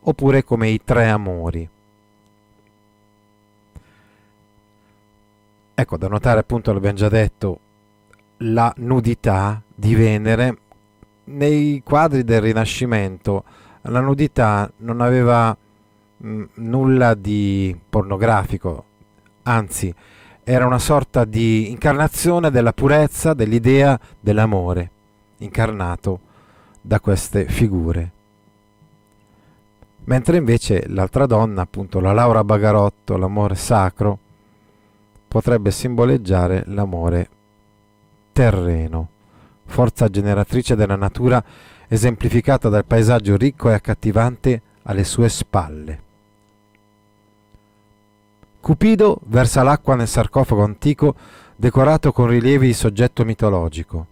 oppure 0.00 0.42
come 0.42 0.70
i 0.70 0.80
tre 0.82 1.08
amori. 1.08 1.68
Ecco, 5.74 5.96
da 5.96 6.08
notare 6.08 6.40
appunto, 6.40 6.72
l'abbiamo 6.72 6.96
già 6.96 7.08
detto, 7.08 7.58
la 8.38 8.72
nudità 8.76 9.60
di 9.74 9.94
Venere 9.94 10.58
nei 11.24 11.82
quadri 11.84 12.22
del 12.22 12.40
Rinascimento 12.40 13.44
la 13.82 14.00
nudità 14.00 14.70
non 14.78 15.00
aveva 15.00 15.56
mh, 16.16 16.28
mm, 16.28 16.44
nulla 16.54 17.14
di 17.14 17.76
pornografico, 17.88 18.84
anzi 19.42 19.94
era 20.42 20.66
una 20.66 20.78
sorta 20.78 21.24
di 21.24 21.70
incarnazione 21.70 22.50
della 22.50 22.72
purezza, 22.72 23.34
dell'idea 23.34 23.98
dell'amore, 24.20 24.90
incarnato 25.38 26.20
da 26.80 27.00
queste 27.00 27.46
figure. 27.46 28.12
Mentre 30.04 30.36
invece 30.36 30.84
l'altra 30.88 31.24
donna, 31.24 31.62
appunto 31.62 31.98
la 31.98 32.12
Laura 32.12 32.44
Bagarotto, 32.44 33.16
l'amore 33.16 33.54
sacro, 33.54 34.18
potrebbe 35.34 35.72
simboleggiare 35.72 36.62
l'amore 36.66 37.28
terreno, 38.30 39.08
forza 39.64 40.08
generatrice 40.08 40.76
della 40.76 40.94
natura 40.94 41.42
esemplificata 41.88 42.68
dal 42.68 42.84
paesaggio 42.84 43.36
ricco 43.36 43.68
e 43.68 43.72
accattivante 43.72 44.62
alle 44.84 45.02
sue 45.02 45.28
spalle. 45.28 46.02
Cupido 48.60 49.18
versa 49.24 49.64
l'acqua 49.64 49.96
nel 49.96 50.06
sarcofago 50.06 50.62
antico 50.62 51.16
decorato 51.56 52.12
con 52.12 52.28
rilievi 52.28 52.68
di 52.68 52.72
soggetto 52.72 53.24
mitologico. 53.24 54.06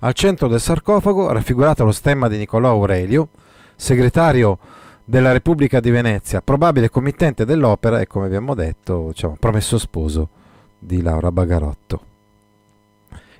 Al 0.00 0.12
centro 0.12 0.48
del 0.48 0.60
sarcofago 0.60 1.32
raffigurato 1.32 1.82
lo 1.82 1.92
stemma 1.92 2.28
di 2.28 2.36
Niccolò 2.36 2.68
Aurelio, 2.68 3.28
segretario 3.74 4.58
della 5.02 5.32
Repubblica 5.32 5.80
di 5.80 5.88
Venezia, 5.88 6.42
probabile 6.42 6.90
committente 6.90 7.46
dell'opera 7.46 8.00
e, 8.00 8.06
come 8.06 8.26
abbiamo 8.26 8.52
detto, 8.52 9.06
diciamo, 9.06 9.38
promesso 9.40 9.78
sposo 9.78 10.36
di 10.78 11.02
Laura 11.02 11.32
Bagarotto. 11.32 12.06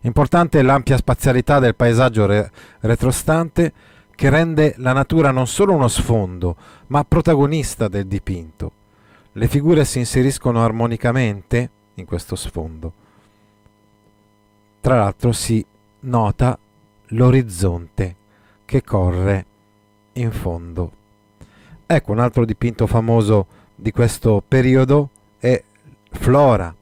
Importante 0.03 0.59
è 0.59 0.63
l'ampia 0.63 0.97
spazialità 0.97 1.59
del 1.59 1.75
paesaggio 1.75 2.27
re- 2.27 2.51
retrostante 2.81 3.73
che 4.15 4.31
rende 4.31 4.75
la 4.79 4.93
natura 4.93 5.31
non 5.31 5.47
solo 5.47 5.75
uno 5.75 5.89
sfondo, 5.89 6.57
ma 6.89 7.05
protagonista 7.05 7.89
del 7.89 8.07
dipinto. 8.07 8.73
Le 9.33 9.47
figure 9.49 9.85
si 9.85 9.99
inseriscono 9.99 10.63
armonicamente 10.63 11.71
in 11.95 12.05
questo 12.05 12.35
sfondo. 12.35 12.93
Tra 14.81 14.97
l'altro 14.97 15.33
si 15.33 15.65
nota 16.01 16.59
l'orizzonte 17.07 18.17
che 18.65 18.83
corre 18.83 19.47
in 20.15 20.33
fondo. 20.33 20.93
Ecco 21.87 22.13
un 22.13 22.19
altro 22.19 22.45
dipinto 22.45 22.87
famoso 22.87 23.47
di 23.75 23.93
questo 23.93 24.43
periodo 24.47 25.11
è 25.39 25.63
Flora, 26.11 26.75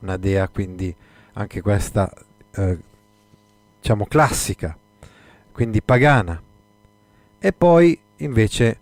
una 0.00 0.16
dea 0.16 0.48
quindi 0.48 0.94
anche 1.34 1.60
questa 1.60 2.12
eh, 2.54 2.78
diciamo 3.80 4.06
classica, 4.06 4.76
quindi 5.52 5.80
pagana, 5.82 6.40
e 7.38 7.52
poi 7.52 7.98
invece 8.16 8.78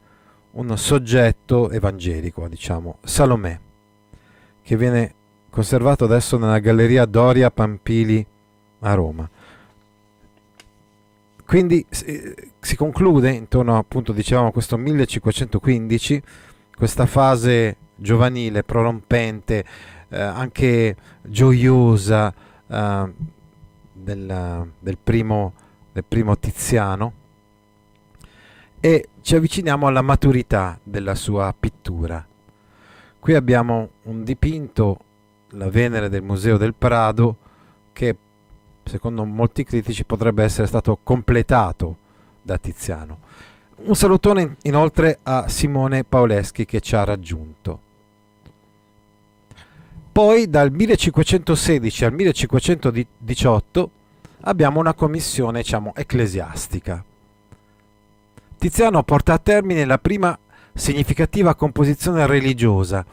un 0.53 0.77
soggetto 0.77 1.71
evangelico, 1.71 2.49
diciamo, 2.49 2.99
Salomè, 3.03 3.59
che 4.63 4.77
viene 4.77 5.15
conservato 5.51 6.05
adesso 6.05 6.37
nella 6.37 6.59
Galleria 6.59 7.05
Doria 7.05 7.51
Pampili 7.51 8.25
a 8.81 8.95
Roma. 8.95 9.29
Quindi 11.45 11.85
eh, 12.05 12.51
si 12.61 12.77
conclude 12.77 13.31
intorno 13.31 13.79
appunto 13.79 14.13
dicevamo 14.13 14.49
a 14.49 14.53
questo 14.53 14.77
1515 14.77 16.23
questa 16.77 17.07
fase 17.07 17.77
giovanile, 17.95 18.63
prorompente, 18.63 19.65
eh, 20.09 20.21
anche 20.21 20.97
gioiosa, 21.23 22.33
eh, 22.67 23.13
del, 23.93 24.71
del, 24.79 24.99
primo, 25.03 25.53
del 25.93 26.05
primo 26.05 26.39
Tiziano 26.39 27.13
e 28.81 29.09
ci 29.21 29.35
avviciniamo 29.35 29.87
alla 29.87 30.03
maturità 30.03 30.79
della 30.83 31.15
sua 31.15 31.55
pittura. 31.59 32.25
Qui 33.19 33.35
abbiamo 33.35 33.91
un 34.05 34.23
dipinto, 34.23 34.99
la 35.51 35.69
Venere 35.69 36.09
del 36.09 36.23
Museo 36.23 36.57
del 36.57 36.75
Prado, 36.75 37.37
che 37.93 38.17
secondo 38.85 39.25
molti 39.25 39.65
critici 39.65 40.05
potrebbe 40.05 40.45
essere 40.45 40.67
stato 40.67 40.99
completato 41.03 41.97
da 42.41 42.57
Tiziano. 42.57 43.19
Un 43.79 43.95
salutone 43.95 44.57
inoltre 44.63 45.19
a 45.23 45.49
Simone 45.49 46.05
Paoleschi 46.05 46.65
che 46.65 46.81
ci 46.81 46.97
ha 46.97 47.05
raggiunto. 47.05 47.81
Poi 50.19 50.51
dal 50.51 50.73
1516 50.73 52.05
al 52.05 52.13
1518 52.13 53.91
abbiamo 54.41 54.81
una 54.81 54.93
commissione 54.93 55.61
diciamo, 55.61 55.93
ecclesiastica. 55.95 57.05
Tiziano 58.59 59.05
porta 59.05 59.35
a 59.35 59.39
termine 59.39 59.85
la 59.85 59.99
prima 59.99 60.37
significativa 60.75 61.55
composizione 61.55 62.27
religiosa 62.27 63.07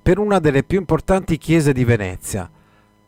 per 0.00 0.20
una 0.20 0.38
delle 0.38 0.62
più 0.62 0.78
importanti 0.78 1.36
chiese 1.36 1.72
di 1.72 1.82
Venezia. 1.82 2.48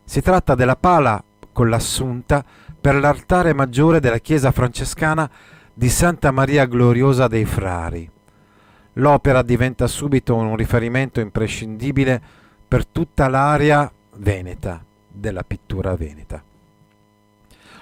Si 0.03 0.19
tratta 0.19 0.53
della 0.53 0.75
pala 0.75 1.23
con 1.53 1.69
l'assunta 1.69 2.43
per 2.81 2.95
l'altare 2.95 3.53
maggiore 3.53 4.01
della 4.01 4.19
chiesa 4.19 4.51
francescana 4.51 5.31
di 5.73 5.87
Santa 5.87 6.29
Maria 6.31 6.65
Gloriosa 6.65 7.29
dei 7.29 7.45
Frari. 7.45 8.11
L'opera 8.95 9.41
diventa 9.43 9.87
subito 9.87 10.35
un 10.35 10.57
riferimento 10.57 11.21
imprescindibile 11.21 12.43
per 12.67 12.85
tutta 12.85 13.27
l'area 13.27 13.91
veneta 14.17 14.83
della 15.07 15.43
pittura 15.43 15.95
veneta. 15.95 16.43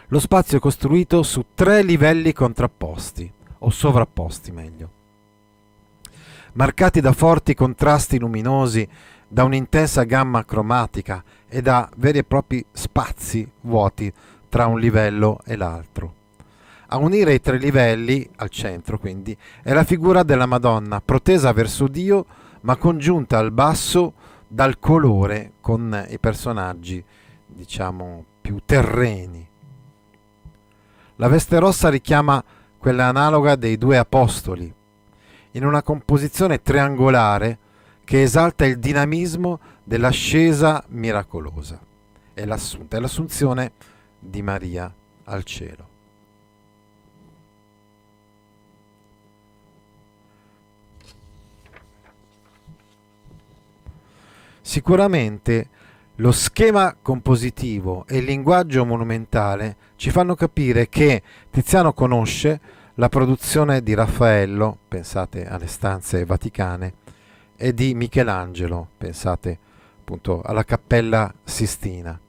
Lo 0.08 0.20
spazio 0.20 0.58
è 0.58 0.62
costruito 0.62 1.24
su 1.24 1.46
tre 1.56 1.82
livelli 1.82 2.34
contrapposti, 2.34 3.32
o 3.60 3.70
sovrapposti 3.70 4.52
meglio, 4.52 4.90
marcati 6.54 7.02
da 7.02 7.14
forti 7.14 7.54
contrasti 7.56 8.20
luminosi, 8.20 8.88
da 9.28 9.44
un'intensa 9.44 10.04
gamma 10.04 10.46
cromatica 10.46 11.24
e 11.48 11.62
da 11.62 11.90
veri 11.96 12.20
e 12.20 12.24
propri 12.24 12.64
spazi 12.72 13.50
vuoti 13.62 14.14
tra 14.50 14.68
un 14.68 14.80
livello 14.80 15.40
e 15.46 15.56
l'altro. 15.56 16.14
A 16.90 16.98
unire 16.98 17.34
i 17.34 17.42
tre 17.42 17.58
livelli, 17.58 18.30
al 18.36 18.50
centro 18.50 19.00
quindi, 19.00 19.36
è 19.64 19.74
la 19.74 19.84
figura 19.84 20.22
della 20.22 20.46
Madonna, 20.46 21.02
protesa 21.02 21.52
verso 21.52 21.88
Dio, 21.88 22.26
ma 22.62 22.76
congiunta 22.76 23.40
al 23.40 23.52
basso 23.52 24.14
dal 24.54 24.78
colore 24.78 25.54
con 25.62 26.06
i 26.10 26.20
personaggi, 26.20 27.04
diciamo, 27.48 28.24
più 28.40 28.62
terreni. 28.64 29.50
La 31.16 31.28
veste 31.28 31.58
rossa 31.58 31.90
richiama 31.90 32.44
quella 32.78 33.08
analoga 33.08 33.56
dei 33.56 33.80
due 33.80 33.98
apostoli, 33.98 34.72
in 35.54 35.66
una 35.66 35.82
composizione 35.82 36.62
triangolare 36.62 37.58
che 38.04 38.22
esalta 38.22 38.64
il 38.66 38.78
dinamismo 38.78 39.60
dell'ascesa 39.84 40.84
miracolosa 40.90 41.80
e 42.36 42.46
l'assunta, 42.46 42.98
è 42.98 43.00
l'assunzione 43.00 43.72
di 44.20 44.44
Maria 44.44 44.94
al 45.24 45.44
cielo. 45.44 45.93
Sicuramente 54.74 55.70
lo 56.16 56.32
schema 56.32 56.96
compositivo 57.00 58.06
e 58.08 58.18
il 58.18 58.24
linguaggio 58.24 58.84
monumentale 58.86 59.76
ci 59.98 60.10
fanno 60.10 60.34
capire 60.34 60.90
che 60.90 61.22
Tiziano 61.52 61.94
conosce 61.94 62.60
la 62.96 63.08
produzione 63.08 63.84
di 63.84 63.94
Raffaello, 63.94 64.80
pensate 64.88 65.46
alle 65.46 65.68
stanze 65.68 66.26
vaticane, 66.26 66.94
e 67.56 67.72
di 67.76 67.94
Michelangelo, 67.94 68.88
pensate 68.98 69.60
appunto 70.00 70.42
alla 70.42 70.64
Cappella 70.64 71.32
Sistina. 71.44 72.20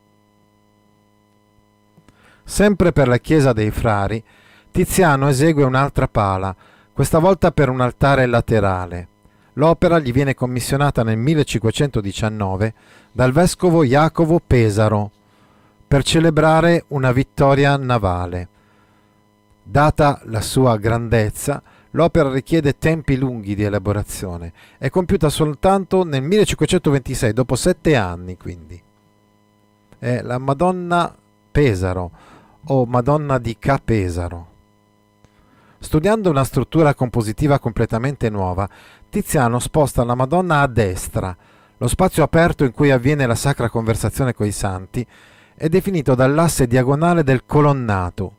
Sempre 2.45 2.93
per 2.93 3.09
la 3.09 3.19
chiesa 3.21 3.55
dei 3.55 3.71
frari, 3.71 4.23
Tiziano 4.71 5.29
esegue 5.29 5.65
un'altra 5.65 6.09
pala, 6.09 6.55
questa 6.93 7.19
volta 7.19 7.53
per 7.53 7.71
un 7.71 7.81
altare 7.81 8.27
laterale. 8.27 9.09
L'opera 9.55 9.99
gli 9.99 10.13
viene 10.13 10.35
commissionata 10.35 11.03
nel 11.03 11.17
1519 11.17 12.75
dal 13.13 13.33
vescovo 13.33 13.85
Jacopo 13.85 14.41
Pesaro 14.45 15.11
per 15.87 16.03
celebrare 16.03 16.85
una 16.89 17.13
vittoria 17.13 17.77
navale. 17.77 18.49
Data 19.63 20.21
la 20.25 20.41
sua 20.41 20.77
grandezza, 20.77 21.63
L'opera 21.95 22.31
richiede 22.31 22.77
tempi 22.77 23.17
lunghi 23.17 23.55
di 23.55 23.63
elaborazione. 23.63 24.53
È 24.79 24.91
compiuta 24.91 25.29
soltanto 25.29 26.03
nel 26.03 26.23
1526, 26.23 27.33
dopo 27.33 27.55
sette 27.55 27.95
anni 27.95 28.37
quindi. 28.37 28.81
È 29.99 30.21
la 30.23 30.39
Madonna 30.39 31.17
Pesaro 31.53 32.11
o 32.67 32.85
Madonna 32.85 33.39
di 33.39 33.57
Ca 33.59 33.81
Pesaro. 33.83 34.54
Studiando 35.85 36.31
una 36.31 36.45
struttura 36.45 36.95
compositiva 36.95 37.59
completamente 37.59 38.31
nuova, 38.31 38.67
Tiziano 39.11 39.59
sposta 39.59 40.03
la 40.03 40.15
Madonna 40.15 40.63
a 40.63 40.67
destra. 40.67 41.37
Lo 41.77 41.89
spazio 41.89 42.23
aperto 42.23 42.65
in 42.65 42.73
cui 42.73 42.91
avviene 42.91 43.27
la 43.27 43.35
sacra 43.35 43.69
conversazione 43.69 44.33
coi 44.33 44.51
santi 44.51 45.07
è 45.55 45.69
definito 45.69 46.15
dall'asse 46.15 46.67
diagonale 46.67 47.23
del 47.23 47.45
colonnato, 47.45 48.37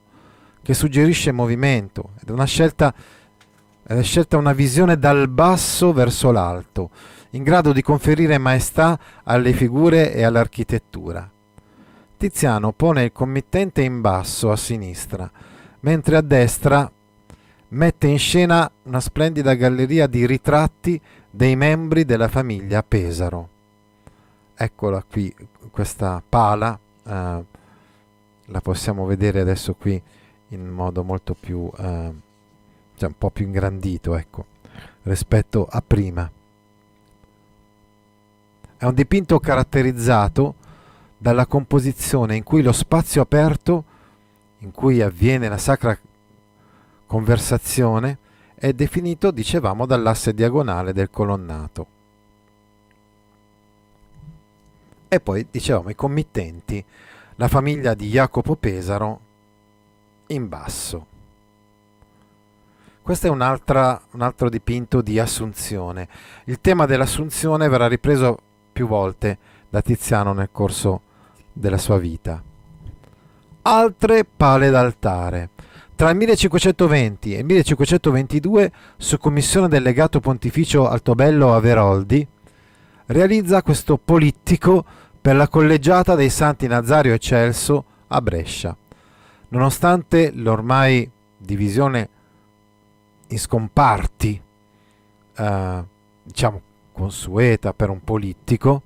che 0.64 0.74
suggerisce 0.74 1.32
movimento 1.32 2.14
ed 2.20 2.30
è 2.30 2.32
una 2.32 2.46
scelta 2.46 2.92
è 3.84 4.02
scelta 4.02 4.38
una 4.38 4.54
visione 4.54 4.98
dal 4.98 5.30
basso 5.30 5.94
verso 5.94 6.32
l'alto, 6.32 6.90
in 7.32 7.44
grado 7.44 7.74
di 7.74 7.84
conferire 7.84 8.40
maestà 8.40 9.00
alle 9.24 9.54
figure 9.54 10.16
e 10.16 10.24
all'architettura. 10.24 11.30
Tiziano 12.18 12.72
pone 12.72 13.04
il 13.04 13.12
committente 13.12 13.84
in 13.84 14.02
basso 14.02 14.50
a 14.50 14.56
sinistra, 14.56 15.30
mentre 15.82 16.18
a 16.18 16.22
destra 16.22 16.92
mette 17.69 18.08
in 18.08 18.19
scena 18.19 18.69
una 18.84 18.99
splendida 18.99 19.54
galleria 19.56 20.08
di 20.08 20.25
ritratti 20.25 20.99
dei 21.30 21.56
membri 21.56 22.06
della 22.06 22.28
famiglia 22.28 22.84
Pesaro. 22.84 23.49
Eccola 24.56 25.04
qui, 25.04 25.34
questa 25.71 26.21
pala, 26.28 26.78
eh, 27.04 27.43
la 28.45 28.62
possiamo 28.62 29.06
vedere 29.06 29.41
adesso 29.41 29.73
qui 29.73 30.01
in 30.49 30.67
modo 30.67 31.04
molto 31.04 31.34
più... 31.34 31.69
Eh, 31.78 32.23
cioè 32.97 33.10
un 33.10 33.17
po' 33.17 33.30
più 33.30 33.45
ingrandito, 33.45 34.15
ecco, 34.15 34.45
rispetto 35.04 35.67
a 35.69 35.84
prima. 35.86 36.30
È 38.78 38.86
un 38.86 38.93
dipinto 38.93 39.39
caratterizzato 39.39 40.56
dalla 41.17 41.45
composizione 41.45 42.36
in 42.36 42.43
cui 42.43 42.62
lo 42.62 42.71
spazio 42.71 43.21
aperto, 43.21 43.84
in 44.60 44.71
cui 44.71 45.01
avviene 45.01 45.49
la 45.49 45.58
sacra 45.58 45.97
conversazione, 47.06 48.18
è 48.56 48.74
definito, 48.74 49.32
dicevamo, 49.32 49.86
dall'asse 49.86 50.34
diagonale 50.34 50.94
del 50.94 51.10
colonnato. 51.10 51.88
E 55.08 55.20
poi, 55.20 55.48
dicevamo, 55.50 55.89
i 55.89 55.96
committenti, 55.96 56.84
la 57.36 57.48
famiglia 57.48 57.94
di 57.94 58.10
Jacopo 58.10 58.56
Pesaro 58.56 59.20
in 60.28 60.48
basso. 60.48 61.06
Questo 63.02 63.28
è 63.28 63.30
un 63.30 63.41
altro 63.41 64.50
dipinto 64.50 65.02
di 65.02 65.20
Assunzione. 65.20 66.08
Il 66.46 66.60
tema 66.60 66.88
dell'Assunzione 66.88 67.70
verrà 67.70 67.88
ripreso 67.88 68.38
più 68.74 68.88
volte 68.88 69.38
da 69.70 69.82
Tiziano 69.82 70.34
nel 70.34 70.50
corso 70.52 71.02
della 71.54 71.78
sua 71.78 72.00
vita. 72.00 72.41
Altre 73.62 74.26
pale 74.26 74.70
d'altare. 74.72 75.50
Tra 75.96 76.10
il 76.10 76.18
1520 76.18 77.36
e 77.36 77.38
il 77.40 77.46
1522, 77.46 78.72
su 78.98 79.18
commissione 79.18 79.70
del 79.70 79.82
legato 79.82 80.20
pontificio 80.20 80.90
Altobello 80.90 81.54
Averoldi, 81.54 82.28
realizza 83.08 83.62
questo 83.62 83.98
polittico 83.98 84.84
per 85.22 85.38
la 85.38 85.48
collegiata 85.48 86.16
dei 86.16 86.30
Santi 86.30 86.68
Nazario 86.68 87.14
e 87.14 87.20
Celso 87.20 87.86
a 88.08 88.22
Brescia. 88.22 88.76
Nonostante 89.48 90.32
l'ormai 90.34 91.10
divisione 91.38 92.10
in 93.30 93.40
scomparti, 93.40 94.42
eh, 95.38 95.84
diciamo 96.24 96.62
consueta 96.92 97.74
per 97.74 97.90
un 97.90 98.04
politico, 98.04 98.82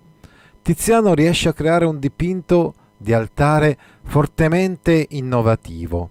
Tiziano 0.62 1.16
riesce 1.16 1.50
a 1.50 1.54
creare 1.54 1.86
un 1.86 1.98
dipinto 1.98 2.76
di 2.96 3.14
altare 3.14 3.76
fortemente 4.04 5.08
innovativo, 5.10 6.10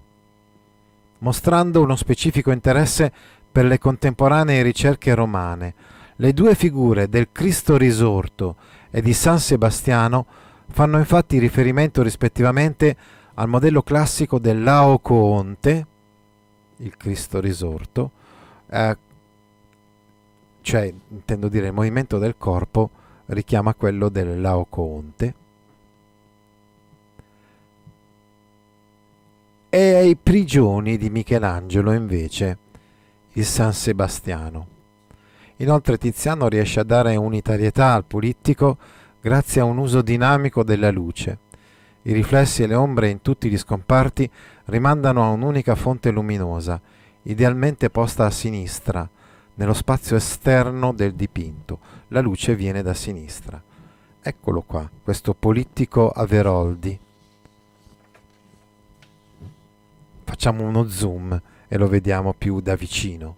mostrando 1.19 1.83
uno 1.83 1.97
specifico 1.97 2.51
interesse 2.51 3.13
per 3.51 3.65
le 3.65 3.79
contemporanee 3.79 4.63
ricerche 4.63 5.15
romane. 5.15 5.75
Le 6.17 6.33
due 6.33 6.55
figure 6.55 7.09
del 7.09 7.29
Cristo 7.33 7.77
risorto 7.77 8.57
e 8.91 9.01
di 9.03 9.13
San 9.13 9.39
Sebastiano 9.39 10.27
fanno 10.69 10.99
infatti 10.99 11.39
riferimento 11.39 12.03
rispettivamente 12.03 12.97
al 13.35 13.49
modello 13.49 13.83
classico 13.83 14.39
del 14.39 14.63
Laocoonte, 14.63 15.87
il 16.79 16.97
Cristo 16.97 17.41
risorto, 17.41 18.11
eh, 18.69 18.97
cioè 20.61 20.93
intendo 21.11 21.49
dire 21.49 21.69
il 21.69 21.73
movimento 21.73 22.19
del 22.19 22.37
corpo 22.37 22.91
richiama 23.27 23.75
quello 23.75 24.09
del 24.09 24.41
Laocoonte 24.41 25.35
e 29.71 29.95
ai 29.95 30.17
prigioni 30.17 30.97
di 30.97 31.11
Michelangelo 31.11 31.93
invece 31.93 32.59
il 33.33 33.45
San 33.45 33.75
Sebastiano. 33.75 34.67
Inoltre 35.57 35.99
Tiziano 35.99 36.49
riesce 36.49 36.81
a 36.81 36.85
dare 36.85 37.17
unitarietà 37.17 37.93
al 37.93 38.07
polittico 38.07 38.79
grazie 39.21 39.61
a 39.61 39.65
un 39.65 39.77
uso 39.77 40.01
dinamico 40.01 40.65
della 40.65 40.91
luce. 40.91 41.41
I 42.03 42.13
riflessi 42.13 42.63
e 42.63 42.67
le 42.67 42.77
ombre 42.77 43.11
in 43.11 43.21
tutti 43.21 43.51
gli 43.51 43.59
scomparti 43.59 44.31
rimandano 44.67 45.23
a 45.23 45.29
un'unica 45.29 45.75
fonte 45.75 46.11
luminosa, 46.11 46.81
idealmente 47.25 47.91
posta 47.91 48.25
a 48.25 48.31
sinistra, 48.31 49.07
nello 49.57 49.75
spazio 49.75 50.17
esterno 50.17 50.95
del 50.95 51.13
dipinto. 51.13 51.79
La 52.09 52.21
luce 52.21 52.55
viene 52.55 52.81
da 52.81 52.95
sinistra. 52.95 53.63
Eccolo 54.23 54.63
qua, 54.63 54.89
questo 55.03 55.35
politico 55.35 56.09
Averoldi. 56.11 56.99
Facciamo 60.39 60.63
uno 60.63 60.89
zoom 60.89 61.43
e 61.67 61.77
lo 61.77 61.89
vediamo 61.89 62.33
più 62.33 62.61
da 62.61 62.77
vicino. 62.77 63.35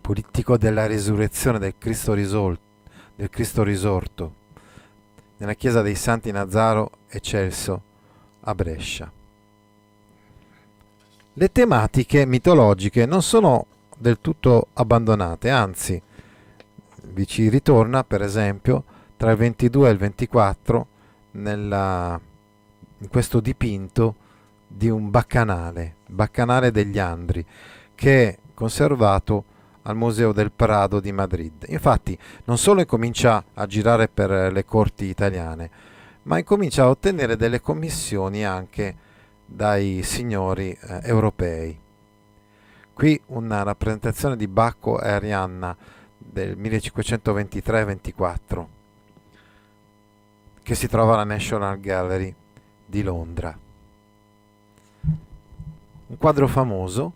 Politico 0.00 0.56
della 0.56 0.86
risurrezione 0.86 1.58
del 1.58 1.74
Cristo, 1.76 2.12
risol- 2.12 2.56
del 3.16 3.28
Cristo 3.28 3.64
risorto 3.64 4.34
nella 5.38 5.54
chiesa 5.54 5.82
dei 5.82 5.96
Santi 5.96 6.30
Nazaro 6.30 6.92
e 7.08 7.18
Celso 7.18 7.82
a 8.42 8.54
Brescia. 8.54 9.10
Le 11.32 11.50
tematiche 11.50 12.24
mitologiche 12.24 13.04
non 13.04 13.20
sono 13.20 13.66
del 13.98 14.20
tutto 14.20 14.68
abbandonate, 14.74 15.50
anzi 15.50 16.00
vi 17.02 17.26
ci 17.26 17.48
ritorna 17.48 18.04
per 18.04 18.22
esempio 18.22 18.84
tra 19.16 19.32
il 19.32 19.38
22 19.38 19.88
e 19.88 19.90
il 19.90 19.98
24 19.98 20.86
nella, 21.32 22.20
in 22.98 23.08
questo 23.08 23.40
dipinto 23.40 24.22
di 24.76 24.90
un 24.90 25.10
baccanale, 25.10 25.96
baccanale 26.06 26.70
degli 26.70 26.98
Andri, 26.98 27.42
che 27.94 28.28
è 28.28 28.38
conservato 28.52 29.44
al 29.82 29.96
Museo 29.96 30.32
del 30.32 30.52
Prado 30.52 31.00
di 31.00 31.12
Madrid. 31.12 31.64
Infatti 31.68 32.18
non 32.44 32.58
solo 32.58 32.80
incomincia 32.80 33.42
a 33.54 33.64
girare 33.66 34.08
per 34.08 34.52
le 34.52 34.64
corti 34.66 35.06
italiane, 35.06 35.70
ma 36.24 36.36
incomincia 36.38 36.82
a 36.82 36.90
ottenere 36.90 37.36
delle 37.36 37.62
commissioni 37.62 38.44
anche 38.44 38.94
dai 39.46 40.02
signori 40.02 40.72
eh, 40.72 41.00
europei. 41.04 41.80
Qui 42.92 43.18
una 43.26 43.62
rappresentazione 43.62 44.36
di 44.36 44.46
Bacco 44.46 45.00
e 45.00 45.08
Arianna 45.08 45.74
del 46.18 46.58
1523-24 46.58 48.66
che 50.62 50.74
si 50.74 50.86
trova 50.88 51.14
alla 51.14 51.24
National 51.24 51.80
Gallery 51.80 52.34
di 52.84 53.02
Londra. 53.02 53.65
Un 56.08 56.18
quadro 56.18 56.46
famoso, 56.46 57.12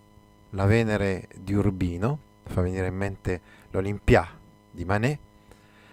La 0.50 0.66
Venere 0.66 1.28
di 1.36 1.54
Urbino, 1.54 2.18
fa 2.42 2.60
venire 2.60 2.88
in 2.88 2.96
mente 2.96 3.40
l'Olympia 3.70 4.28
di 4.68 4.84
Manet, 4.84 5.18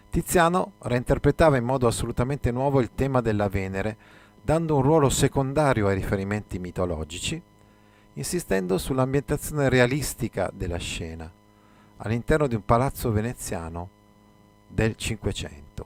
Tiziano 0.09 0.71
reinterpretava 0.79 1.57
in 1.57 1.63
modo 1.63 1.85
assolutamente 1.85 2.49
nuovo 2.49 2.79
il 2.79 2.95
tema 2.95 3.21
della 3.21 3.49
Venere 3.49 3.97
dando 4.41 4.77
un 4.77 4.81
ruolo 4.81 5.09
secondario 5.09 5.87
ai 5.87 5.93
riferimenti 5.93 6.57
mitologici, 6.57 7.39
insistendo 8.13 8.79
sull'ambientazione 8.79 9.69
realistica 9.69 10.49
della 10.51 10.77
scena, 10.77 11.31
all'interno 11.97 12.47
di 12.47 12.55
un 12.55 12.65
palazzo 12.65 13.11
veneziano 13.11 13.89
del 14.67 14.95
Cinquecento, 14.95 15.85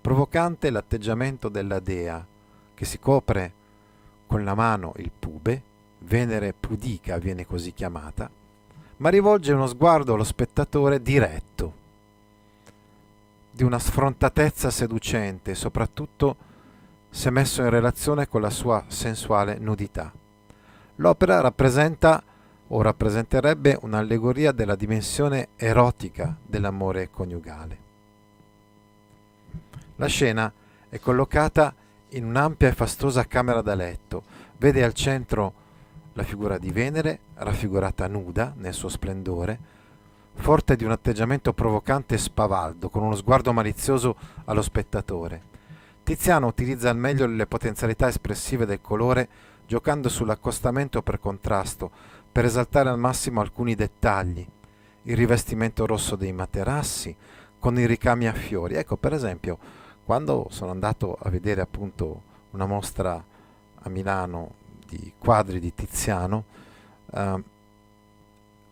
provocante 0.00 0.70
l'atteggiamento 0.70 1.50
della 1.50 1.80
dea 1.80 2.26
che 2.72 2.84
si 2.86 2.98
copre 2.98 3.52
con 4.26 4.42
la 4.42 4.54
mano 4.54 4.94
il 4.96 5.10
pube, 5.16 5.74
Venere 6.06 6.52
pudica 6.52 7.18
viene 7.18 7.44
così 7.44 7.72
chiamata, 7.72 8.30
ma 8.98 9.08
rivolge 9.08 9.52
uno 9.52 9.66
sguardo 9.66 10.14
allo 10.14 10.22
spettatore 10.22 11.02
diretto, 11.02 11.72
di 13.50 13.64
una 13.64 13.80
sfrontatezza 13.80 14.70
seducente, 14.70 15.56
soprattutto 15.56 16.36
se 17.10 17.30
messo 17.30 17.62
in 17.62 17.70
relazione 17.70 18.28
con 18.28 18.40
la 18.40 18.50
sua 18.50 18.84
sensuale 18.86 19.58
nudità. 19.58 20.12
L'opera 20.96 21.40
rappresenta 21.40 22.22
o 22.68 22.82
rappresenterebbe 22.82 23.76
un'allegoria 23.80 24.52
della 24.52 24.76
dimensione 24.76 25.48
erotica 25.56 26.36
dell'amore 26.40 27.10
coniugale. 27.10 27.78
La 29.96 30.06
scena 30.06 30.52
è 30.88 31.00
collocata 31.00 31.74
in 32.10 32.24
un'ampia 32.24 32.68
e 32.68 32.74
fastosa 32.74 33.26
camera 33.26 33.60
da 33.60 33.74
letto, 33.74 34.22
vede 34.58 34.84
al 34.84 34.92
centro 34.92 35.64
la 36.16 36.22
figura 36.22 36.56
di 36.56 36.70
Venere, 36.70 37.20
raffigurata 37.34 38.06
nuda 38.08 38.54
nel 38.56 38.72
suo 38.72 38.88
splendore, 38.88 39.58
forte 40.32 40.74
di 40.74 40.82
un 40.82 40.90
atteggiamento 40.90 41.52
provocante 41.52 42.14
e 42.14 42.18
spavaldo, 42.18 42.88
con 42.88 43.02
uno 43.02 43.14
sguardo 43.14 43.52
malizioso 43.52 44.16
allo 44.46 44.62
spettatore. 44.62 45.54
Tiziano 46.02 46.46
utilizza 46.46 46.88
al 46.88 46.96
meglio 46.96 47.26
le 47.26 47.46
potenzialità 47.46 48.08
espressive 48.08 48.64
del 48.64 48.80
colore, 48.80 49.28
giocando 49.66 50.08
sull'accostamento 50.08 51.02
per 51.02 51.20
contrasto, 51.20 51.90
per 52.32 52.46
esaltare 52.46 52.88
al 52.88 52.98
massimo 52.98 53.42
alcuni 53.42 53.74
dettagli. 53.74 54.46
Il 55.02 55.16
rivestimento 55.16 55.84
rosso 55.84 56.16
dei 56.16 56.32
materassi, 56.32 57.14
con 57.58 57.78
i 57.78 57.86
ricami 57.86 58.26
a 58.26 58.32
fiori. 58.32 58.76
Ecco, 58.76 58.96
per 58.96 59.12
esempio, 59.12 59.58
quando 60.02 60.46
sono 60.48 60.70
andato 60.70 61.14
a 61.20 61.28
vedere 61.28 61.60
appunto 61.60 62.22
una 62.52 62.64
mostra 62.64 63.22
a 63.74 63.88
Milano 63.90 64.64
di 64.86 65.12
quadri 65.18 65.60
di 65.60 65.74
Tiziano, 65.74 66.44
eh, 67.12 67.42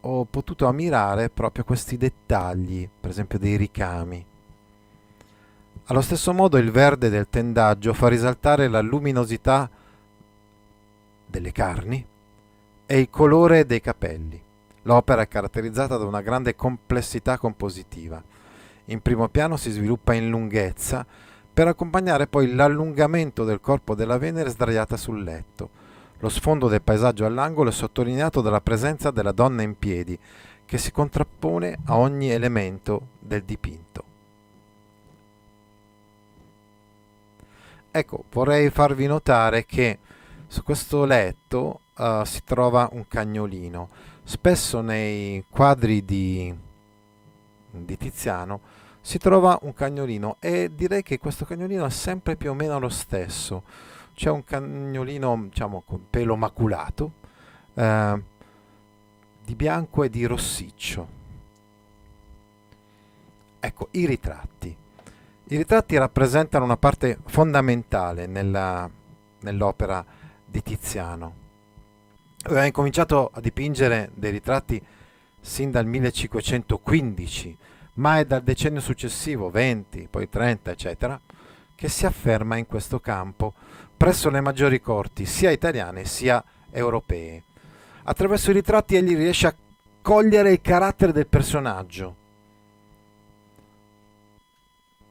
ho 0.07 0.25
potuto 0.25 0.67
ammirare 0.67 1.31
proprio 1.31 1.65
questi 1.65 1.97
dettagli, 1.97 2.89
per 3.01 3.11
esempio 3.11 3.39
dei 3.39 3.57
ricami. 3.57 4.25
Allo 5.87 6.01
stesso 6.01 6.33
modo 6.33 6.57
il 6.57 6.71
verde 6.71 7.09
del 7.09 7.29
tendaggio 7.29 7.93
fa 7.93 8.09
risaltare 8.09 8.69
la 8.69 8.81
luminosità 8.81 9.69
delle 11.27 11.53
carni 11.53 12.07
e 12.87 12.99
il 12.99 13.11
colore 13.11 13.67
dei 13.67 13.81
capelli. 13.81 14.41
L'opera 14.83 15.23
è 15.23 15.29
caratterizzata 15.29 15.97
da 15.97 16.05
una 16.05 16.21
grande 16.21 16.55
complessità 16.55 17.39
compositiva. 17.39 18.23
In 18.87 19.01
primo 19.01 19.29
piano 19.29 19.57
si 19.57 19.71
sviluppa 19.71 20.13
in 20.13 20.29
lunghezza 20.29 21.05
per 21.55 21.69
accompagnare 21.69 22.27
poi 22.27 22.55
l'allungamento 22.55 23.45
del 23.45 23.61
corpo 23.61 23.95
della 23.95 24.19
Venere 24.19 24.51
sdraiata 24.51 24.97
sul 24.99 25.23
letto 25.23 25.83
lo 26.25 26.31
sfondo 26.31 26.69
del 26.69 26.81
paesaggio 26.81 27.27
all'angolo 27.27 27.69
è 27.69 27.73
sottolineato 27.73 28.41
dalla 28.41 28.63
presenza 28.63 29.11
della 29.11 29.33
donna 29.33 29.61
in 29.61 29.77
piedi, 29.79 30.19
che 30.65 30.79
si 30.79 30.91
contrappone 30.91 31.81
a 31.85 31.99
ogni 31.99 32.31
elemento 32.31 33.09
del 33.19 33.43
dipinto. 33.43 34.05
Ecco, 37.91 38.25
vorrei 38.33 38.71
farvi 38.71 39.05
notare 39.07 39.67
che 39.67 39.99
su 40.47 40.63
questo 40.63 41.05
letto 41.05 41.81
uh, 41.95 42.25
si 42.25 42.43
trova 42.43 42.89
un 42.93 43.07
cagnolino. 43.07 43.91
Spesso 44.23 44.81
nei 44.81 45.45
quadri 45.51 46.07
di, 46.07 46.55
di 47.71 47.97
Tiziano 47.99 48.61
si 49.03 49.19
trova 49.19 49.59
un 49.61 49.75
cagnolino 49.75 50.39
e 50.41 50.71
direi 50.75 51.03
che 51.03 51.19
questo 51.19 51.45
cagnolino 51.45 51.85
è 51.85 51.91
sempre 51.91 52.37
più 52.37 52.49
o 52.49 52.55
meno 52.55 52.79
lo 52.79 52.89
stesso 52.89 53.93
c'è 54.15 54.31
un 54.31 54.45
cagnolino 54.45 55.47
diciamo 55.49 55.83
con 55.85 56.07
pelo 56.09 56.37
maculato 56.37 57.13
eh, 57.75 58.23
di 59.45 59.55
bianco 59.55 60.05
e 60.05 60.09
di 60.09 60.25
rossiccio. 60.25 61.23
Ecco 63.61 63.89
i 63.93 64.07
ritratti. 64.07 64.77
I 65.47 65.57
ritratti 65.57 65.99
rappresentano 65.99 66.65
una 66.65 66.77
parte 66.77 67.19
fondamentale 67.27 68.27
nella, 68.27 68.89
nell'opera 69.41 70.05
di 70.45 70.63
Tiziano. 70.63 71.43
Aveva 72.45 72.65
incominciato 72.65 73.31
a 73.33 73.41
dipingere 73.41 74.11
dei 74.15 74.31
ritratti 74.31 74.83
sin 75.41 75.71
dal 75.71 75.87
1515 75.87 77.59
ma 77.95 78.19
è 78.19 78.25
dal 78.25 78.43
decennio 78.43 78.81
successivo 78.81 79.51
20 79.51 80.09
poi 80.11 80.29
30 80.29 80.71
eccetera 80.71 81.21
che 81.75 81.89
si 81.89 82.07
afferma 82.07 82.57
in 82.57 82.67
questo 82.67 82.99
campo 82.99 83.53
presso 83.97 84.31
le 84.31 84.41
maggiori 84.41 84.81
corti, 84.81 85.27
sia 85.27 85.51
italiane 85.51 86.05
sia 86.05 86.43
europee. 86.71 87.43
Attraverso 88.05 88.51
i 88.51 88.55
ritratti 88.55 88.97
egli 88.97 89.17
riesce 89.17 89.47
a 89.47 89.55
cogliere 90.03 90.53
il 90.53 90.61
carattere 90.61 91.13
del 91.13 91.27
personaggio. 91.27 92.17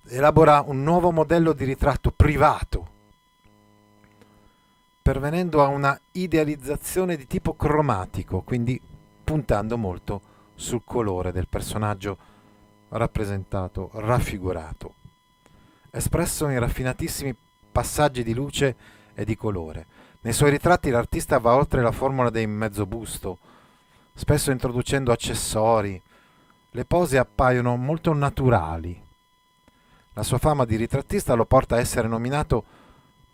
Elabora 0.07 0.63
un 0.65 0.83
nuovo 0.83 1.11
modello 1.11 1.53
di 1.53 1.63
ritratto 1.63 2.11
privato, 2.11 2.87
pervenendo 5.01 5.63
a 5.63 5.67
una 5.67 5.99
idealizzazione 6.11 7.15
di 7.17 7.25
tipo 7.25 7.55
cromatico, 7.55 8.41
quindi 8.41 8.79
puntando 9.23 9.77
molto 9.77 10.21
sul 10.53 10.81
colore 10.85 11.31
del 11.31 11.47
personaggio 11.47 12.17
rappresentato, 12.89 13.89
raffigurato, 13.93 14.93
espresso 15.89 16.47
in 16.49 16.59
raffinatissimi 16.59 17.35
passaggi 17.73 18.23
di 18.23 18.33
luce 18.33 18.75
e 19.13 19.25
di 19.25 19.35
colore. 19.35 19.85
Nei 20.21 20.31
suoi 20.31 20.51
ritratti 20.51 20.89
l'artista 20.89 21.39
va 21.39 21.55
oltre 21.55 21.81
la 21.81 21.91
formula 21.91 22.29
dei 22.29 22.47
mezzobusto, 22.47 23.39
spesso 24.13 24.51
introducendo 24.51 25.11
accessori. 25.11 26.01
Le 26.71 26.85
pose 26.85 27.17
appaiono 27.17 27.75
molto 27.75 28.13
naturali. 28.13 29.01
La 30.13 30.23
sua 30.23 30.37
fama 30.37 30.63
di 30.63 30.77
ritrattista 30.77 31.33
lo 31.33 31.45
porta 31.45 31.75
a 31.75 31.79
essere 31.79 32.07
nominato 32.07 32.63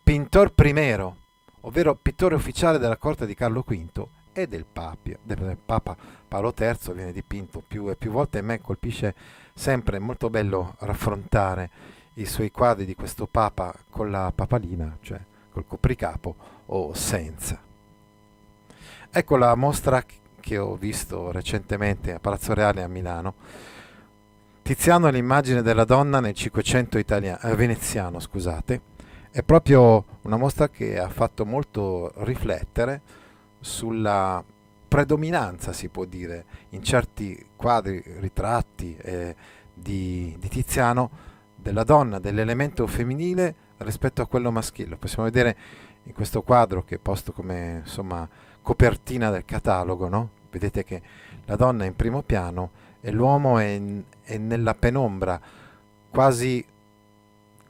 Pintor 0.02 0.54
Primero, 0.54 1.15
ovvero 1.62 1.93
pittore 1.93 2.36
ufficiale 2.36 2.80
della 2.80 2.97
corte 2.97 3.28
di 3.28 3.36
Carlo 3.36 3.63
V 3.67 4.08
e 4.34 4.47
del, 4.47 4.65
papio, 4.65 5.19
del 5.21 5.58
Papa 5.63 5.95
Paolo 6.28 6.54
III, 6.58 6.93
viene 6.93 7.12
dipinto 7.12 7.62
più 7.65 7.89
e 7.89 7.95
più 7.95 8.12
volte 8.12 8.39
e 8.39 8.41
me 8.41 8.62
colpisce 8.62 9.13
sempre 9.54 9.99
molto 9.99 10.30
bello 10.30 10.75
raffrontare 10.80 11.69
i 12.15 12.26
suoi 12.26 12.52
quadri 12.52 12.86
di 12.86 12.95
questo 12.95 13.28
Papa 13.28 13.74
con 13.89 14.12
la 14.12 14.32
papalina, 14.34 14.98
cioè 15.02 15.19
col 15.52 15.65
copricapo 15.67 16.36
o 16.67 16.93
senza. 16.93 17.60
Ecco 19.12 19.38
la 19.38 19.56
mostra 19.56 20.04
che 20.39 20.58
ho 20.58 20.76
visto 20.76 21.32
recentemente 21.32 22.13
a 22.13 22.19
Palazzo 22.19 22.54
Reale 22.54 22.84
a 22.84 22.88
Milano. 22.88 23.34
Tiziano 24.62 25.08
è 25.08 25.12
l'immagine 25.12 25.62
della 25.62 25.84
donna 25.84 26.19
nel 26.19 26.36
Cinquecento 26.36 26.98
italiano, 26.98 27.39
eh, 27.41 27.56
veneziano, 27.56 28.19
scusate. 28.19 28.82
È 29.32 29.41
proprio 29.43 30.06
una 30.24 30.38
mostra 30.38 30.69
che 30.69 31.00
ha 31.00 31.10
fatto 31.10 31.45
molto 31.45 32.12
riflettere 32.17 33.02
sulla 33.60 34.43
predominanza, 34.88 35.74
si 35.74 35.88
può 35.88 36.06
dire, 36.06 36.45
in 36.69 36.84
certi 36.84 37.48
quadri, 37.56 38.04
ritratti 38.19 38.95
eh, 38.98 39.36
di, 39.74 40.36
di 40.39 40.48
Tiziano 40.50 41.10
della 41.62 41.84
donna, 41.84 42.19
dell'elemento 42.19 42.88
femminile 42.88 43.56
rispetto 43.78 44.22
a 44.22 44.28
quello 44.28 44.52
maschile. 44.52 44.89
Lo 44.89 44.98
possiamo 44.98 45.26
vedere 45.26 45.56
in 46.04 46.13
questo 46.13 46.41
quadro 46.41 46.84
che 46.84 46.95
è 46.95 47.00
posto 47.00 47.32
come 47.32 47.82
insomma, 47.84 48.28
copertina 48.62 49.30
del 49.30 49.45
catalogo, 49.45 50.08
no? 50.08 50.30
Vedete 50.50 50.84
che 50.84 51.02
la 51.45 51.56
donna 51.56 51.84
è 51.84 51.88
in 51.88 51.95
primo 51.95 52.22
piano 52.22 52.72
e 53.02 53.12
l'uomo 53.12 53.60
è, 53.60 53.65
in, 53.65 54.04
è 54.22 54.38
nella 54.38 54.74
penombra, 54.74 55.39
quasi, 56.10 56.65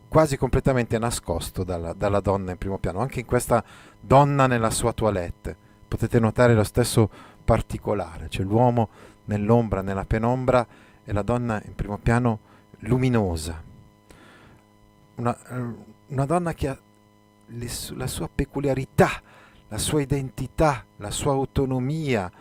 quasi 0.07 0.37
completamente 0.37 0.97
nascosto 0.97 1.63
dalla, 1.63 1.93
dalla, 1.93 2.19
donna 2.19 2.51
in 2.51 2.57
primo 2.57 2.77
piano. 2.77 2.99
Anche 2.99 3.19
in 3.19 3.25
questa 3.25 3.63
donna 3.99 4.47
nella 4.47 4.69
sua 4.69 4.93
toilette 4.93 5.55
potete 5.87 6.19
notare 6.19 6.53
lo 6.53 6.63
stesso 6.63 7.09
particolare, 7.43 8.29
cioè 8.29 8.45
l'uomo 8.45 8.89
nell'ombra, 9.25 9.81
nella 9.81 10.05
penombra 10.05 10.65
e 11.03 11.11
la 11.11 11.21
donna 11.21 11.61
in 11.65 11.75
primo 11.75 11.97
piano 11.97 12.39
luminosa, 12.79 13.61
una, 15.19 15.37
una 16.07 16.25
donna 16.25 16.53
che 16.53 16.67
ha 16.67 16.79
le, 17.47 17.69
la 17.95 18.07
sua 18.07 18.29
peculiarità, 18.33 19.21
la 19.67 19.77
sua 19.77 20.01
identità, 20.01 20.85
la 20.97 21.11
sua 21.11 21.33
autonomia, 21.33 22.31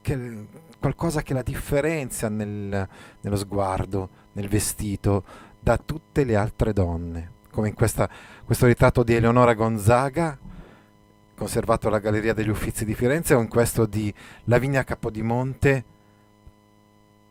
che, 0.00 0.46
qualcosa 0.78 1.22
che 1.22 1.34
la 1.34 1.42
differenzia 1.42 2.28
nel, 2.28 2.88
nello 3.20 3.36
sguardo, 3.36 4.08
nel 4.32 4.48
vestito, 4.48 5.24
da 5.58 5.76
tutte 5.78 6.24
le 6.24 6.36
altre 6.36 6.72
donne, 6.72 7.32
come 7.50 7.68
in 7.68 7.74
questa, 7.74 8.08
questo 8.44 8.66
ritratto 8.66 9.02
di 9.02 9.14
Eleonora 9.14 9.54
Gonzaga, 9.54 10.38
conservato 11.34 11.88
alla 11.88 11.98
Galleria 11.98 12.34
degli 12.34 12.48
Uffizi 12.48 12.84
di 12.84 12.94
Firenze, 12.94 13.34
o 13.34 13.40
in 13.40 13.48
questo 13.48 13.86
di 13.86 14.12
Lavinia 14.44 14.84
Capodimonte 14.84 15.84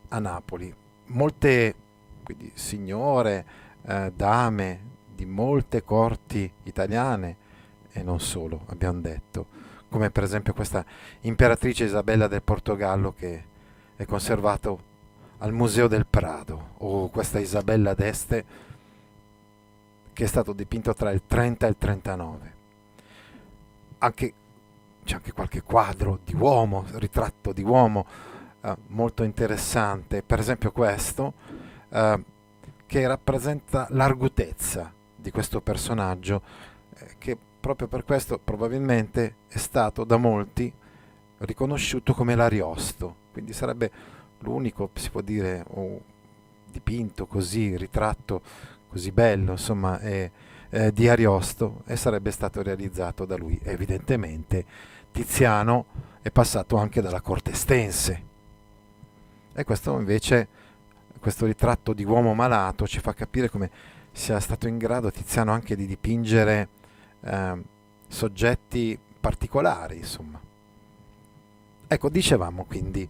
a 0.10 0.20
Napoli. 0.20 0.74
Molte 1.08 1.76
quindi, 2.24 2.52
signore, 2.54 3.46
eh, 3.86 4.12
dame 4.16 4.88
di 5.14 5.26
molte 5.26 5.84
corti 5.84 6.52
italiane 6.64 7.36
e 7.92 8.04
non 8.04 8.20
solo, 8.20 8.64
abbiamo 8.68 9.00
detto, 9.02 9.48
come 9.90 10.12
per 10.12 10.24
esempio 10.24 10.54
questa 10.54 10.86
imperatrice 11.22 11.86
Isabella 11.86 12.28
del 12.28 12.44
Portogallo 12.44 13.14
che 13.14 13.44
è 13.96 14.06
conservato 14.06 14.88
al 15.40 15.52
Museo 15.54 15.88
del 15.88 16.06
Prado, 16.06 16.70
o 16.78 17.10
questa 17.10 17.40
Isabella 17.40 17.94
d'Este 17.94 18.68
che 20.14 20.24
è 20.24 20.28
stato 20.28 20.54
dipinto 20.54 20.94
tra 20.94 21.12
il 21.12 21.22
30 21.26 21.66
e 21.66 21.70
il 21.70 21.78
39. 21.78 22.54
Anche 24.00 24.34
c'è 25.04 25.16
anche 25.16 25.32
qualche 25.32 25.64
quadro 25.64 26.20
di 26.24 26.36
uomo, 26.36 26.86
ritratto 26.94 27.52
di 27.54 27.64
uomo 27.64 28.06
eh, 28.62 28.76
molto 28.88 29.24
interessante, 29.24 30.22
per 30.22 30.40
esempio 30.40 30.72
questo, 30.72 31.34
eh, 31.90 32.24
che 32.90 33.06
rappresenta 33.06 33.86
l'argutezza 33.92 34.92
di 35.16 35.30
questo 35.30 35.62
personaggio, 35.62 36.42
eh, 36.98 37.16
che 37.20 37.38
proprio 37.60 37.88
per 37.88 38.04
questo 38.04 38.40
probabilmente 38.40 39.36
è 39.48 39.60
stato 39.60 40.04
da 40.04 40.18
molti 40.18 40.74
riconosciuto 41.38 42.16
come 42.16 42.34
l'Ariosto, 42.34 43.16
quindi 43.32 43.54
sarebbe 43.54 43.92
l'unico, 44.40 44.90
si 44.96 45.12
può 45.12 45.22
dire, 45.22 45.64
oh, 45.68 46.02
dipinto 46.72 47.28
così, 47.28 47.78
ritratto 47.78 48.42
così 48.90 49.12
bello, 49.12 49.52
insomma, 49.52 50.00
eh, 50.00 50.32
eh, 50.72 50.92
di 50.92 51.08
Ariosto 51.08 51.84
e 51.86 51.96
sarebbe 51.96 52.32
stato 52.32 52.64
realizzato 52.64 53.24
da 53.26 53.38
lui. 53.38 53.60
Evidentemente 53.62 54.66
Tiziano 55.12 55.86
è 56.24 56.32
passato 56.32 56.76
anche 56.78 57.02
dalla 57.02 57.22
corte 57.22 57.52
estense. 57.52 58.24
E 59.54 59.64
questo 59.64 59.96
invece, 60.00 60.48
questo 61.20 61.46
ritratto 61.46 61.94
di 61.94 62.04
uomo 62.04 62.34
malato 62.34 62.88
ci 62.88 63.00
fa 63.00 63.14
capire 63.14 63.50
come 63.50 63.70
sia 64.12 64.40
stato 64.40 64.68
in 64.68 64.78
grado 64.78 65.12
Tiziano 65.12 65.52
anche 65.52 65.76
di 65.76 65.86
dipingere 65.86 66.70
eh, 67.22 67.64
soggetti 68.08 69.00
particolari, 69.20 69.98
insomma. 69.98 70.40
Ecco, 71.88 72.10
dicevamo 72.10 72.66
quindi 72.66 73.08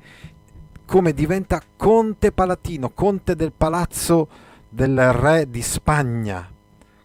come 0.86 1.14
diventa 1.14 1.62
conte 1.76 2.32
palatino, 2.32 2.90
conte 2.90 3.36
del 3.36 3.52
palazzo 3.52 4.28
del 4.70 5.14
re 5.14 5.50
di 5.50 5.62
Spagna. 5.62 6.50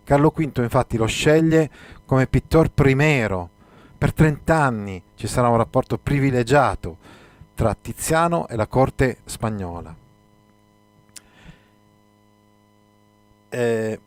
Carlo 0.04 0.32
V 0.34 0.58
infatti 0.58 0.96
lo 0.96 1.06
sceglie 1.06 1.70
come 2.04 2.26
pittor 2.26 2.70
primero. 2.70 3.50
Per 3.96 4.12
30 4.12 4.54
anni 4.54 5.02
ci 5.14 5.26
sarà 5.26 5.48
un 5.48 5.56
rapporto 5.56 5.98
privilegiato 5.98 6.98
tra 7.54 7.74
Tiziano 7.74 8.48
e 8.48 8.56
la 8.56 8.66
corte 8.66 9.18
spagnola. 9.24 10.03
Eh, 13.54 14.00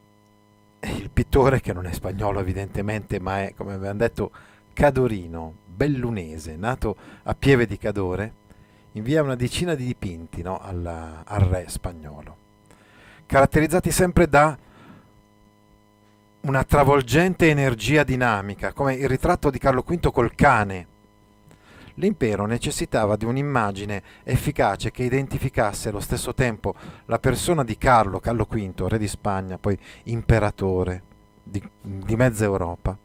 il 0.82 1.10
pittore, 1.10 1.62
che 1.62 1.74
non 1.74 1.86
è 1.86 1.94
spagnolo 1.94 2.40
evidentemente, 2.40 3.20
ma 3.20 3.44
è, 3.44 3.54
come 3.56 3.74
abbiamo 3.74 3.98
detto, 3.98 4.32
cadorino, 4.74 5.54
bellunese, 5.66 6.56
nato 6.56 6.96
a 7.24 7.34
Pieve 7.34 7.66
di 7.66 7.78
Cadore, 7.78 8.34
invia 8.92 9.24
una 9.24 9.36
decina 9.36 9.74
di 9.74 9.86
dipinti 9.86 10.42
no, 10.42 10.60
al, 10.60 10.86
al 11.24 11.40
re 11.40 11.66
spagnolo, 11.68 12.36
caratterizzati 13.26 13.90
sempre 13.90 14.28
da 14.28 14.58
una 16.42 16.64
travolgente 16.64 17.50
energia 17.50 18.04
dinamica, 18.04 18.74
come 18.74 18.94
il 18.96 19.08
ritratto 19.08 19.50
di 19.50 19.60
Carlo 19.60 19.84
V 19.86 20.12
col 20.12 20.36
cane. 20.36 20.96
L'impero 22.00 22.46
necessitava 22.46 23.16
di 23.16 23.26
un'immagine 23.26 24.04
efficace 24.24 24.92
che 24.92 25.04
identificasse 25.04 25.90
allo 25.90 26.00
stesso 26.00 26.34
tempo 26.36 26.76
la 27.06 27.18
persona 27.18 27.64
di 27.64 27.76
Carlo, 27.76 28.20
Carlo 28.20 28.48
V, 28.48 28.84
re 28.88 29.00
di 29.00 29.08
Spagna, 29.08 29.58
poi 29.58 29.78
imperatore 30.04 31.02
di, 31.42 31.62
di 31.82 32.16
mezza 32.16 32.44
Europa, 32.44 32.96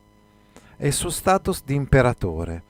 e 0.76 0.87
il 0.87 0.92
suo 0.92 1.09
status 1.09 1.62
di 1.64 1.74
imperatore. 1.74 2.62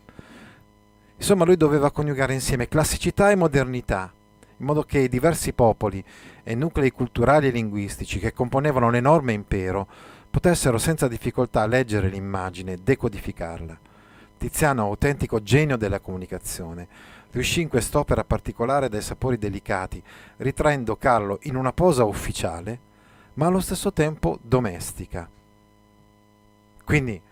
Insomma, 1.16 1.44
lui 1.44 1.56
doveva 1.56 1.90
coniugare 1.90 2.34
insieme 2.34 2.68
classicità 2.68 3.32
e 3.32 3.36
modernità, 3.36 4.12
in 4.58 4.64
modo 4.64 4.84
che 4.84 5.00
i 5.00 5.08
diversi 5.08 5.52
popoli 5.52 6.04
e 6.44 6.54
nuclei 6.54 6.92
culturali 6.92 7.48
e 7.48 7.50
linguistici 7.50 8.20
che 8.20 8.32
componevano 8.32 8.90
l'enorme 8.90 9.32
impero 9.32 9.88
potessero 10.30 10.78
senza 10.78 11.08
difficoltà 11.08 11.66
leggere 11.66 12.08
l'immagine 12.08 12.76
decodificarla. 12.80 13.90
Tiziano, 14.42 14.82
autentico 14.82 15.40
genio 15.40 15.76
della 15.76 16.00
comunicazione, 16.00 16.88
riuscì 17.30 17.60
in 17.60 17.68
quest'opera 17.68 18.24
particolare 18.24 18.88
dai 18.88 19.00
sapori 19.00 19.38
delicati, 19.38 20.02
ritraendo 20.38 20.96
Carlo 20.96 21.38
in 21.42 21.54
una 21.54 21.72
posa 21.72 22.02
ufficiale, 22.02 22.76
ma 23.34 23.46
allo 23.46 23.60
stesso 23.60 23.92
tempo 23.92 24.40
domestica. 24.42 25.30
Quindi, 26.84 27.22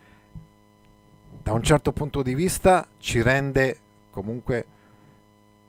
da 1.43 1.53
un 1.53 1.63
certo 1.65 1.91
punto 1.91 2.23
di 2.23 2.33
vista, 2.33 2.87
ci 2.99 3.21
rende 3.23 3.81
comunque 4.13 4.67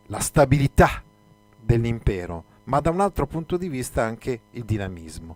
la 0.05 0.19
stabilità 0.19 1.01
dell'impero, 1.59 2.43
ma 2.65 2.79
da 2.81 2.91
un 2.91 2.99
altro 2.99 3.25
punto 3.25 3.57
di 3.57 3.67
vista 3.67 4.03
anche 4.03 4.41
il 4.51 4.63
dinamismo. 4.63 5.35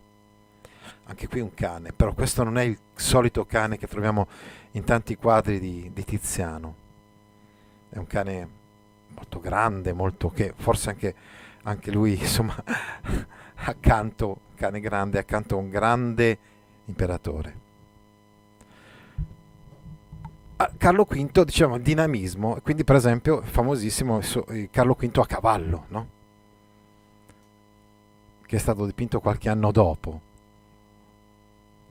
Anche 1.06 1.28
qui 1.28 1.40
un 1.40 1.56
cane, 1.56 1.94
però 1.94 2.14
questo 2.14 2.44
non 2.44 2.60
è 2.60 2.64
il 2.64 2.78
solito 2.94 3.44
cane 3.46 3.80
che 3.80 3.88
troviamo 3.88 4.28
in 4.76 4.84
tanti 4.84 5.16
quadri 5.16 5.60
di, 5.60 5.90
di 5.94 6.04
Tiziano. 6.04 6.76
È 7.90 7.98
un 7.98 8.08
cane 8.08 8.50
molto 9.10 9.40
grande, 9.40 9.94
molto 9.94 10.30
che 10.30 10.54
forse 10.56 10.90
anche, 10.90 11.16
anche 11.64 11.92
lui, 11.92 12.14
insomma, 12.20 12.56
accanto, 13.56 14.40
cane 14.56 14.80
grande, 14.80 15.20
accanto 15.20 15.56
a 15.56 15.60
un 15.60 15.70
grande 15.70 16.38
imperatore. 16.86 17.64
Carlo 20.78 21.04
V, 21.04 21.44
diciamo, 21.44 21.78
dinamismo, 21.78 22.60
quindi 22.64 22.84
per 22.84 22.96
esempio 22.96 23.42
famosissimo 23.42 24.22
Carlo 24.72 24.96
V 24.98 25.18
a 25.18 25.26
cavallo, 25.26 25.86
no? 25.90 26.08
che 28.46 28.56
è 28.56 28.60
stato 28.60 28.86
dipinto 28.86 29.20
qualche 29.20 29.50
anno 29.50 29.72
dopo. 29.72 30.22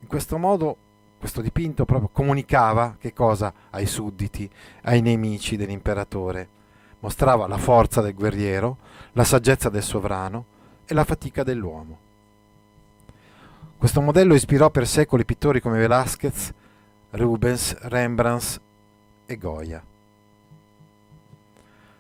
In 0.01 0.07
questo 0.07 0.39
modo 0.39 0.77
questo 1.25 1.41
dipinto 1.41 1.87
proprio 1.87 2.11
comunicava 2.13 2.97
che 3.01 3.15
cosa 3.15 3.51
ai 3.71 3.87
sudditi, 3.87 4.47
ai 4.83 5.01
nemici 5.01 5.57
dell'imperatore. 5.57 6.49
Mostrava 7.01 7.47
la 7.47 7.57
forza 7.57 8.03
del 8.03 8.13
guerriero, 8.13 8.77
la 9.13 9.25
saggezza 9.25 9.71
del 9.71 9.83
sovrano 9.83 10.45
e 10.85 10.93
la 10.93 11.03
fatica 11.03 11.43
dell'uomo. 11.43 11.99
Questo 13.79 14.03
modello 14.03 14.35
ispirò 14.35 14.69
per 14.69 14.87
secoli 14.87 15.25
pittori 15.25 15.63
come 15.63 15.79
Velázquez, 15.79 16.53
Rubens, 17.13 17.75
Rembrandt 17.85 18.61
e 19.25 19.39
Goya. 19.39 19.83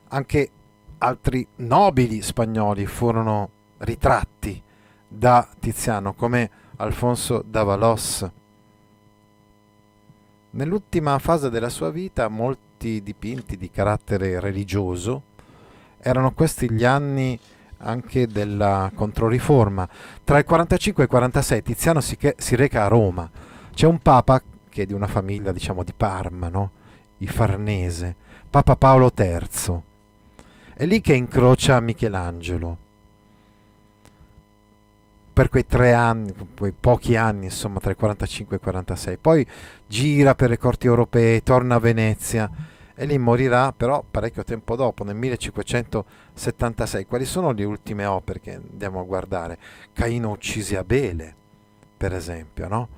Anche 0.09 0.51
altri 0.99 1.49
nobili 1.57 2.21
spagnoli 2.21 2.85
furono 2.85 3.49
ritratti 3.79 4.63
da 5.09 5.49
Tiziano, 5.59 6.13
come 6.13 6.51
Alfonso 6.77 7.43
Davalos, 7.43 8.31
Nell'ultima 10.55 11.19
fase 11.19 11.51
della 11.51 11.69
sua 11.69 11.91
vita 11.91 12.29
molti 12.29 13.03
dipinti 13.03 13.57
di 13.57 13.71
carattere 13.71 14.39
religioso 14.39 15.23
erano 15.99 16.33
questi 16.33 16.71
gli 16.71 16.85
anni 16.85 17.37
anche 17.79 18.29
della 18.29 18.89
Controriforma. 18.95 19.89
Tra 20.23 20.39
il 20.39 20.45
45 20.45 21.03
e 21.03 21.07
il 21.07 21.11
46 21.11 21.63
Tiziano 21.63 22.01
si, 22.01 22.17
che, 22.17 22.37
si 22.39 22.55
reca 22.55 22.85
a 22.85 22.89
Roma. 22.89 23.29
C'è 23.75 23.89
un 23.89 23.99
papa 23.99 24.41
che 24.69 24.83
è 24.83 24.87
di 24.87 24.93
una 24.93 25.09
famiglia 25.09 25.51
diciamo 25.51 25.83
di 25.83 25.93
Parma, 25.93 26.49
no? 26.49 26.71
il 27.19 27.29
Farnese, 27.29 28.15
Papa 28.49 28.77
Paolo 28.77 29.11
III. 29.13 29.83
È 30.75 30.87
lì 30.87 31.01
che 31.01 31.15
incrocia 31.15 31.81
Michelangelo 31.81 32.84
per 35.35 35.49
quei 35.49 35.67
tre 35.67 35.93
anni, 35.93 36.33
quei 36.57 36.73
pochi 36.73 37.17
anni, 37.17 37.47
insomma, 37.47 37.81
tra 37.81 37.91
i 37.91 37.97
45 37.97 38.55
e 38.55 38.59
i 38.61 38.63
46. 38.63 39.17
Poi 39.17 39.45
gira 39.89 40.37
per 40.37 40.49
le 40.49 40.59
corti 40.59 40.87
europee, 40.87 41.43
torna 41.43 41.75
a 41.75 41.81
Venezia 41.81 42.49
e 42.95 43.05
lì 43.05 43.19
morirà 43.19 43.73
però 43.73 44.05
parecchio 44.09 44.45
tempo 44.45 44.77
dopo, 44.77 45.03
nel 45.03 45.17
1576. 45.17 47.07
Quali 47.07 47.25
sono 47.25 47.51
le 47.51 47.65
ultime 47.65 48.05
opere 48.05 48.39
che 48.39 48.55
andiamo 48.55 49.01
a 49.01 49.03
guardare? 49.03 49.59
Caino 49.93 50.31
uccise 50.31 50.77
Abele, 50.77 51.35
per 51.97 52.15
esempio, 52.15 52.69
no? 52.69 52.89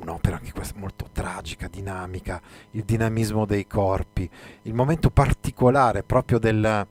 Un'opera 0.00 0.36
anche 0.36 0.50
questa 0.52 0.76
molto 0.76 1.06
tragica, 1.12 1.68
dinamica, 1.68 2.42
il 2.72 2.82
dinamismo 2.82 3.46
dei 3.46 3.68
corpi, 3.68 4.28
il 4.62 4.74
momento 4.74 5.08
particolare 5.10 6.02
proprio 6.02 6.40
del, 6.40 6.86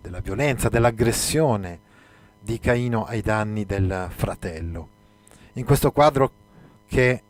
della 0.00 0.20
violenza, 0.20 0.68
dell'aggressione 0.68 1.90
di 2.42 2.58
Caino 2.58 3.04
ai 3.04 3.20
danni 3.20 3.64
del 3.64 4.08
fratello. 4.14 4.88
In 5.54 5.64
questo 5.64 5.92
quadro 5.92 6.30
che 6.88 7.22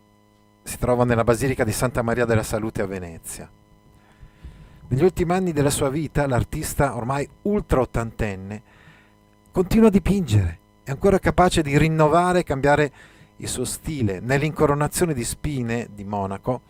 si 0.62 0.78
trova 0.78 1.04
nella 1.04 1.24
Basilica 1.24 1.64
di 1.64 1.72
Santa 1.72 2.02
Maria 2.02 2.24
della 2.24 2.42
Salute 2.42 2.82
a 2.82 2.86
Venezia. 2.86 3.50
Negli 4.88 5.02
ultimi 5.02 5.32
anni 5.32 5.52
della 5.52 5.70
sua 5.70 5.90
vita 5.90 6.26
l'artista, 6.26 6.96
ormai 6.96 7.28
ultra 7.42 7.80
ottantenne, 7.80 8.62
continua 9.50 9.88
a 9.88 9.90
dipingere, 9.90 10.58
è 10.82 10.90
ancora 10.90 11.18
capace 11.18 11.62
di 11.62 11.76
rinnovare 11.76 12.40
e 12.40 12.44
cambiare 12.44 12.92
il 13.36 13.48
suo 13.48 13.64
stile. 13.64 14.20
Nell'incoronazione 14.20 15.14
di 15.14 15.24
Spine 15.24 15.88
di 15.92 16.04
Monaco, 16.04 16.62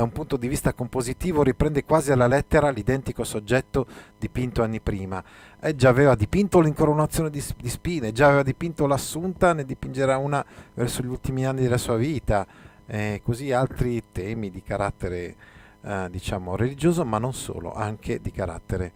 da 0.00 0.06
un 0.06 0.12
punto 0.12 0.38
di 0.38 0.48
vista 0.48 0.72
compositivo 0.72 1.42
riprende 1.42 1.84
quasi 1.84 2.10
alla 2.10 2.26
lettera 2.26 2.70
l'identico 2.70 3.22
soggetto 3.22 3.86
dipinto 4.18 4.62
anni 4.62 4.80
prima. 4.80 5.22
E 5.60 5.76
già 5.76 5.90
aveva 5.90 6.14
dipinto 6.14 6.60
l'incoronazione 6.60 7.28
di, 7.28 7.44
di 7.58 7.68
Spine, 7.68 8.10
già 8.10 8.28
aveva 8.28 8.42
dipinto 8.42 8.86
l'Assunta, 8.86 9.52
ne 9.52 9.66
dipingerà 9.66 10.16
una 10.16 10.42
verso 10.72 11.02
gli 11.02 11.06
ultimi 11.06 11.44
anni 11.44 11.60
della 11.60 11.76
sua 11.76 11.96
vita, 11.96 12.46
e 12.86 13.20
così 13.22 13.52
altri 13.52 14.02
temi 14.10 14.50
di 14.50 14.62
carattere 14.62 15.36
eh, 15.82 16.08
diciamo 16.10 16.56
religioso, 16.56 17.04
ma 17.04 17.18
non 17.18 17.34
solo, 17.34 17.74
anche 17.74 18.22
di 18.22 18.32
carattere 18.32 18.92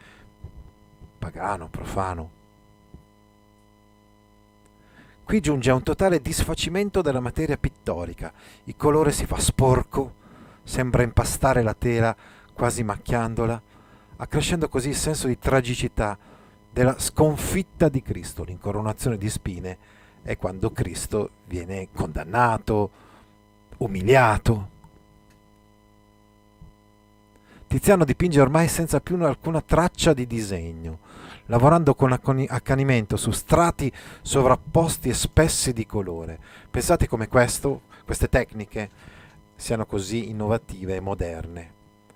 pagano, 1.19 1.69
profano. 1.69 2.31
Qui 5.23 5.41
giunge 5.41 5.69
a 5.71 5.75
un 5.75 5.83
totale 5.83 6.23
disfacimento 6.23 7.03
della 7.03 7.21
materia 7.21 7.59
pittorica. 7.59 8.33
Il 8.65 8.77
colore 8.77 9.13
si 9.13 9.27
fa 9.27 9.39
sporco, 9.39 10.23
sembra 10.65 11.03
impastare 11.03 11.63
la 11.63 11.75
tela 11.75 12.17
quasi 12.53 12.83
macchiandola, 12.83 13.61
accrescendo 14.17 14.69
così 14.69 14.89
il 14.89 14.97
senso 14.97 15.27
di 15.27 15.39
tragicità 15.39 16.17
della 16.71 16.99
sconfitta 16.99 17.89
di 17.89 18.03
Cristo. 18.03 18.43
L'incoronazione 18.43 19.17
di 19.17 19.31
spine 19.31 19.79
è 20.23 20.37
quando 20.37 20.71
Cristo 20.71 21.31
viene 21.47 21.89
condannato, 21.95 22.91
umiliato. 23.79 24.73
Tiziano 27.67 28.05
dipinge 28.05 28.41
ormai 28.41 28.69
senza 28.69 29.01
più 29.01 29.23
alcuna 29.25 29.61
traccia 29.61 30.13
di 30.13 30.27
disegno, 30.27 30.99
lavorando 31.47 31.95
con 31.95 32.13
accanimento 32.13 33.17
su 33.17 33.33
strati 33.33 33.93
sovrapposti 34.23 35.09
e 35.09 35.15
spessi 35.15 35.73
di 35.73 35.85
colore. 35.85 36.39
Pensate 36.71 37.09
come 37.09 37.29
questo, 37.29 37.83
queste 38.05 38.29
tecniche 38.29 39.13
siano 39.57 39.87
così 39.87 40.29
innovative 40.29 40.97
e 40.97 41.01
moderne 41.01 41.73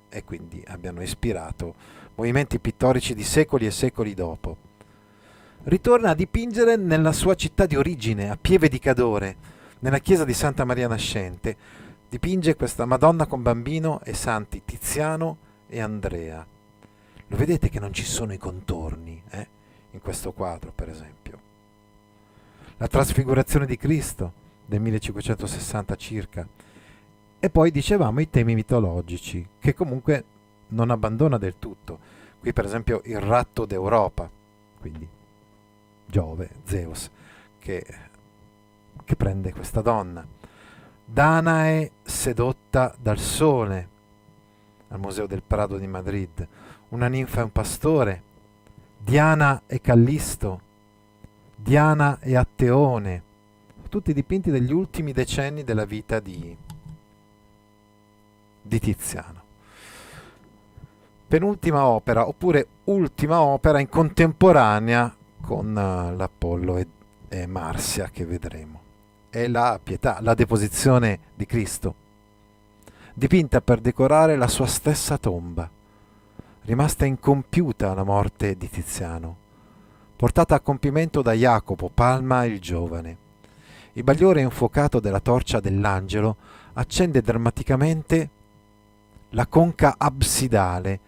e 0.08 0.24
quindi 0.24 0.62
abbiano 0.66 1.02
ispirato 1.02 1.74
movimenti 2.18 2.58
pittorici 2.58 3.14
di 3.14 3.22
secoli 3.22 3.66
e 3.66 3.70
secoli 3.70 4.12
dopo. 4.12 4.56
Ritorna 5.64 6.10
a 6.10 6.14
dipingere 6.14 6.76
nella 6.76 7.12
sua 7.12 7.34
città 7.34 7.64
di 7.66 7.76
origine, 7.76 8.28
a 8.28 8.38
Pieve 8.40 8.68
di 8.68 8.80
Cadore, 8.80 9.36
nella 9.80 9.98
chiesa 9.98 10.24
di 10.24 10.34
Santa 10.34 10.64
Maria 10.64 10.88
Nascente. 10.88 11.56
Dipinge 12.08 12.56
questa 12.56 12.86
Madonna 12.86 13.26
con 13.26 13.42
bambino 13.42 14.00
e 14.02 14.14
santi 14.14 14.62
Tiziano 14.64 15.36
e 15.68 15.80
Andrea. 15.80 16.44
Lo 17.28 17.36
vedete 17.36 17.68
che 17.68 17.78
non 17.78 17.92
ci 17.92 18.04
sono 18.04 18.32
i 18.32 18.38
contorni 18.38 19.22
eh? 19.30 19.48
in 19.92 20.00
questo 20.00 20.32
quadro, 20.32 20.72
per 20.74 20.88
esempio. 20.88 21.38
La 22.78 22.88
trasfigurazione 22.88 23.66
di 23.66 23.76
Cristo 23.76 24.32
del 24.64 24.80
1560 24.80 25.94
circa. 25.96 26.48
E 27.40 27.50
poi 27.50 27.70
dicevamo 27.70 28.20
i 28.20 28.30
temi 28.30 28.54
mitologici, 28.54 29.46
che 29.58 29.74
comunque 29.74 30.24
non 30.68 30.90
abbandona 30.90 31.38
del 31.38 31.54
tutto. 31.58 31.98
Qui 32.40 32.52
per 32.52 32.64
esempio 32.64 33.00
il 33.04 33.20
ratto 33.20 33.64
d'Europa, 33.64 34.28
quindi 34.80 35.08
Giove, 36.06 36.50
Zeus, 36.64 37.10
che, 37.58 37.84
che 39.04 39.16
prende 39.16 39.52
questa 39.52 39.82
donna. 39.82 40.26
Danae 41.04 41.92
sedotta 42.02 42.94
dal 43.00 43.18
sole 43.18 43.88
al 44.88 44.98
Museo 44.98 45.26
del 45.26 45.42
Prado 45.42 45.76
di 45.76 45.86
Madrid 45.86 46.46
una 46.90 47.08
ninfa 47.08 47.40
e 47.40 47.44
un 47.44 47.52
pastore, 47.52 48.22
Diana 48.98 49.62
e 49.66 49.80
Callisto, 49.80 50.60
Diana 51.54 52.18
e 52.20 52.36
Atteone, 52.36 53.22
tutti 53.88 54.12
dipinti 54.12 54.50
degli 54.50 54.72
ultimi 54.72 55.12
decenni 55.12 55.64
della 55.64 55.84
vita 55.84 56.20
di, 56.20 56.56
di 58.68 58.78
Tiziano. 58.78 59.42
Penultima 61.26 61.86
opera, 61.86 62.28
oppure 62.28 62.66
ultima 62.84 63.40
opera 63.40 63.80
in 63.80 63.88
contemporanea 63.88 65.14
con 65.40 65.66
uh, 65.68 66.16
l'Apollo 66.16 66.76
e, 66.76 66.86
e 67.28 67.46
Marsia 67.46 68.10
che 68.10 68.24
vedremo. 68.24 68.80
È 69.28 69.48
la 69.48 69.80
pietà, 69.82 70.18
la 70.20 70.34
deposizione 70.34 71.18
di 71.34 71.44
Cristo, 71.44 71.94
dipinta 73.12 73.60
per 73.60 73.80
decorare 73.80 74.36
la 74.36 74.48
sua 74.48 74.66
stessa 74.66 75.18
tomba 75.18 75.68
rimasta 76.68 77.06
incompiuta 77.06 77.94
la 77.94 78.04
morte 78.04 78.54
di 78.54 78.68
Tiziano, 78.68 79.36
portata 80.14 80.54
a 80.54 80.60
compimento 80.60 81.22
da 81.22 81.32
Jacopo 81.32 81.88
Palma 81.88 82.44
il 82.44 82.60
giovane. 82.60 83.16
Il 83.94 84.04
bagliore 84.04 84.42
infuocato 84.42 85.00
della 85.00 85.20
torcia 85.20 85.60
dell'angelo 85.60 86.36
accende 86.74 87.22
drammaticamente 87.22 88.28
la 89.30 89.46
conca 89.46 89.94
absidale, 89.98 91.00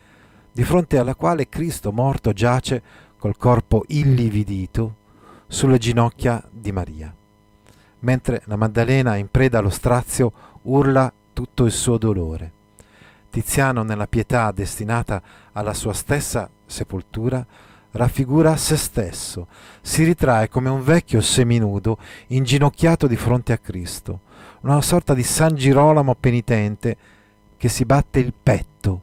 di 0.52 0.62
fronte 0.64 0.98
alla 0.98 1.14
quale 1.14 1.48
Cristo 1.48 1.92
morto 1.92 2.32
giace 2.32 2.82
col 3.18 3.36
corpo 3.36 3.84
illividito 3.88 4.96
sulle 5.46 5.78
ginocchia 5.78 6.42
di 6.50 6.72
Maria, 6.72 7.14
mentre 8.00 8.42
la 8.44 8.56
Maddalena 8.56 9.16
in 9.16 9.28
preda 9.30 9.58
allo 9.58 9.70
strazio 9.70 10.32
urla 10.62 11.12
tutto 11.32 11.64
il 11.64 11.72
suo 11.72 11.98
dolore. 11.98 12.52
Tiziano 13.30 13.82
nella 13.82 14.06
pietà 14.06 14.50
destinata 14.50 15.22
alla 15.52 15.74
sua 15.74 15.92
stessa 15.92 16.50
sepoltura 16.66 17.46
raffigura 17.92 18.56
se 18.56 18.76
stesso, 18.76 19.48
si 19.80 20.04
ritrae 20.04 20.48
come 20.48 20.68
un 20.68 20.82
vecchio 20.82 21.20
seminudo 21.20 21.98
inginocchiato 22.28 23.06
di 23.06 23.16
fronte 23.16 23.52
a 23.52 23.58
Cristo, 23.58 24.20
una 24.60 24.80
sorta 24.80 25.14
di 25.14 25.22
San 25.22 25.54
Girolamo 25.54 26.14
penitente 26.14 26.96
che 27.60 27.68
si 27.68 27.84
batte 27.84 28.20
il 28.20 28.32
petto, 28.32 29.02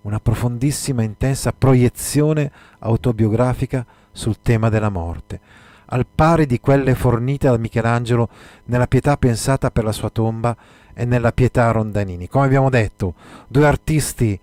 una 0.00 0.18
profondissima 0.18 1.02
e 1.02 1.04
intensa 1.04 1.52
proiezione 1.52 2.50
autobiografica 2.80 3.86
sul 4.10 4.40
tema 4.42 4.68
della 4.68 4.88
morte, 4.88 5.38
al 5.86 6.08
pari 6.12 6.46
di 6.46 6.58
quelle 6.58 6.96
fornite 6.96 7.48
da 7.48 7.56
Michelangelo 7.56 8.28
nella 8.64 8.88
pietà 8.88 9.16
pensata 9.16 9.70
per 9.70 9.84
la 9.84 9.92
sua 9.92 10.10
tomba 10.10 10.56
e 10.92 11.04
nella 11.04 11.30
pietà 11.30 11.70
Rondanini. 11.70 12.26
Come 12.26 12.46
abbiamo 12.46 12.68
detto, 12.68 13.14
due 13.46 13.64
artisti 13.64 14.36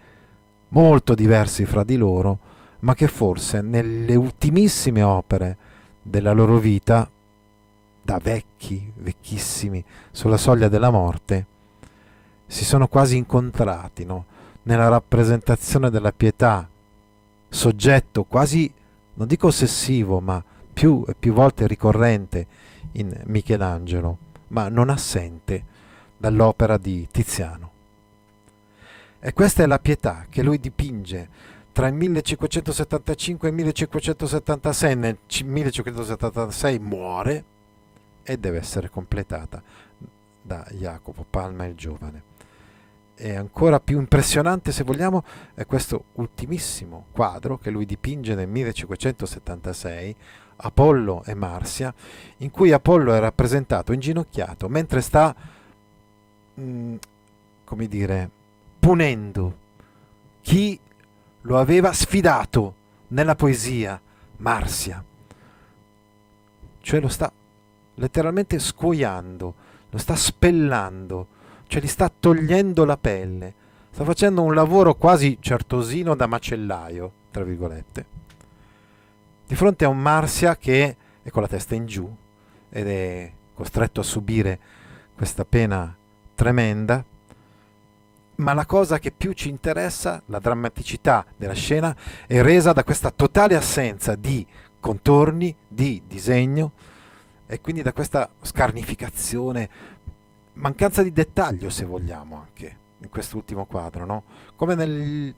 molto 0.70 1.14
diversi 1.14 1.66
fra 1.66 1.84
di 1.84 1.98
loro, 1.98 2.40
ma 2.80 2.94
che 2.94 3.08
forse 3.08 3.60
nelle 3.60 4.16
ultimissime 4.16 5.02
opere 5.02 5.58
della 6.02 6.32
loro 6.32 6.56
vita, 6.56 7.12
da 8.02 8.18
vecchi, 8.24 8.94
vecchissimi, 8.96 9.84
sulla 10.10 10.38
soglia 10.38 10.70
della 10.70 10.90
morte, 10.90 11.48
si 12.46 12.66
sono 12.66 12.88
quasi 12.88 13.18
incontrati 13.18 14.06
no? 14.06 14.26
nella 14.64 14.88
rappresentazione 14.88 15.90
della 15.90 16.12
pietà, 16.12 16.68
soggetto 17.50 18.24
quasi, 18.24 18.72
non 19.16 19.28
dico 19.28 19.48
ossessivo, 19.48 20.20
ma 20.20 20.44
più 20.72 21.04
e 21.08 21.16
più 21.18 21.34
volte 21.34 21.68
ricorrente 21.68 22.48
in 22.94 23.22
Michelangelo, 23.26 24.18
ma 24.50 24.70
non 24.70 24.90
assente 24.90 25.66
dall'opera 26.18 26.78
di 26.78 27.08
Tiziano. 27.12 27.72
E 29.20 29.34
questa 29.34 29.64
è 29.64 29.66
la 29.66 29.80
pietà 29.80 30.26
che 30.30 30.44
lui 30.44 30.60
dipinge 30.60 31.30
tra 31.72 31.88
il 31.88 31.94
1575 31.94 33.48
e 33.48 33.52
il 33.52 33.56
1576. 33.58 34.96
Nel 34.96 35.18
1576 35.44 36.80
muore 36.80 37.44
e 38.24 38.38
deve 38.38 38.58
essere 38.58 38.90
completata 38.90 39.62
da 40.42 40.66
Jacopo 40.72 41.26
Palma 41.30 41.66
il 41.66 41.76
giovane. 41.76 42.32
E 43.16 43.36
ancora 43.36 43.80
più 43.80 44.00
impressionante, 44.00 44.72
se 44.72 44.84
vogliamo, 44.84 45.24
è 45.54 45.66
questo 45.66 46.06
ultimissimo 46.14 47.06
quadro 47.12 47.58
che 47.58 47.70
lui 47.70 47.86
dipinge 47.86 48.36
nel 48.36 48.48
1576, 48.48 50.16
Apollo 50.56 51.24
e 51.26 51.34
Marsia, 51.34 51.94
in 52.38 52.52
cui 52.52 52.72
Apollo 52.72 53.14
è 53.14 53.20
rappresentato 53.20 53.94
inginocchiato 53.94 54.68
mentre 54.68 55.02
sta 55.02 55.36
mh, 56.54 56.64
mm, 56.64 56.96
come 57.64 57.88
dire, 57.88 58.30
punendo 58.80 59.58
chi 60.42 60.80
lo 61.42 61.58
aveva 61.60 61.94
sfidato 61.94 62.76
nella 63.10 63.36
poesia, 63.36 64.00
Marsia. 64.38 65.04
Cioè 66.82 67.00
lo 67.00 67.08
sta 67.08 67.32
letteralmente 67.96 68.60
scuoiando, 68.60 69.54
lo 69.90 69.98
sta 69.98 70.16
spellando, 70.16 71.28
cioè 71.68 71.82
gli 71.82 71.88
sta 71.88 72.10
togliendo 72.10 72.86
la 72.86 72.98
pelle. 72.98 73.54
Sta 73.92 74.04
facendo 74.04 74.42
un 74.42 74.54
lavoro 74.54 74.96
quasi 74.96 75.38
certosino 75.40 76.16
da 76.16 76.26
macellaio, 76.26 77.12
tra 77.32 77.44
virgolette. 77.44 78.06
Di 79.46 79.56
fronte 79.56 79.86
a 79.86 79.90
un 79.90 80.00
Marsia 80.00 80.56
che 80.58 80.98
è 81.22 81.30
con 81.30 81.42
la 81.42 81.48
testa 81.48 81.76
in 81.76 81.86
giù 81.86 82.12
ed 82.70 82.88
è 82.88 83.32
costretto 83.54 84.00
a 84.00 84.04
subire 84.04 84.60
questa 85.16 85.46
pena 85.46 85.96
tremenda, 86.34 87.06
ma 88.36 88.54
la 88.54 88.66
cosa 88.66 88.98
che 88.98 89.12
più 89.12 89.34
ci 89.34 89.50
interessa, 89.50 90.22
la 90.26 90.40
drammaticità 90.40 91.26
della 91.38 91.54
scena, 91.54 91.96
è 92.26 92.42
resa 92.42 92.74
da 92.74 92.84
questa 92.84 93.12
totale 93.12 93.56
assenza 93.56 94.16
di 94.16 94.46
contorni, 94.80 95.56
di 95.68 96.02
disegno 96.08 96.72
e 97.46 97.62
quindi 97.62 97.84
da 97.84 97.94
questa 97.94 98.30
scarnificazione, 98.42 99.70
mancanza 100.54 101.04
di 101.04 101.12
dettaglio 101.12 101.70
se 101.70 101.86
vogliamo 101.86 102.36
anche 102.36 102.78
in 103.00 103.10
quest'ultimo 103.10 103.66
quadro, 103.66 104.06
no? 104.06 104.24
come 104.56 104.76
nel, 104.76 105.34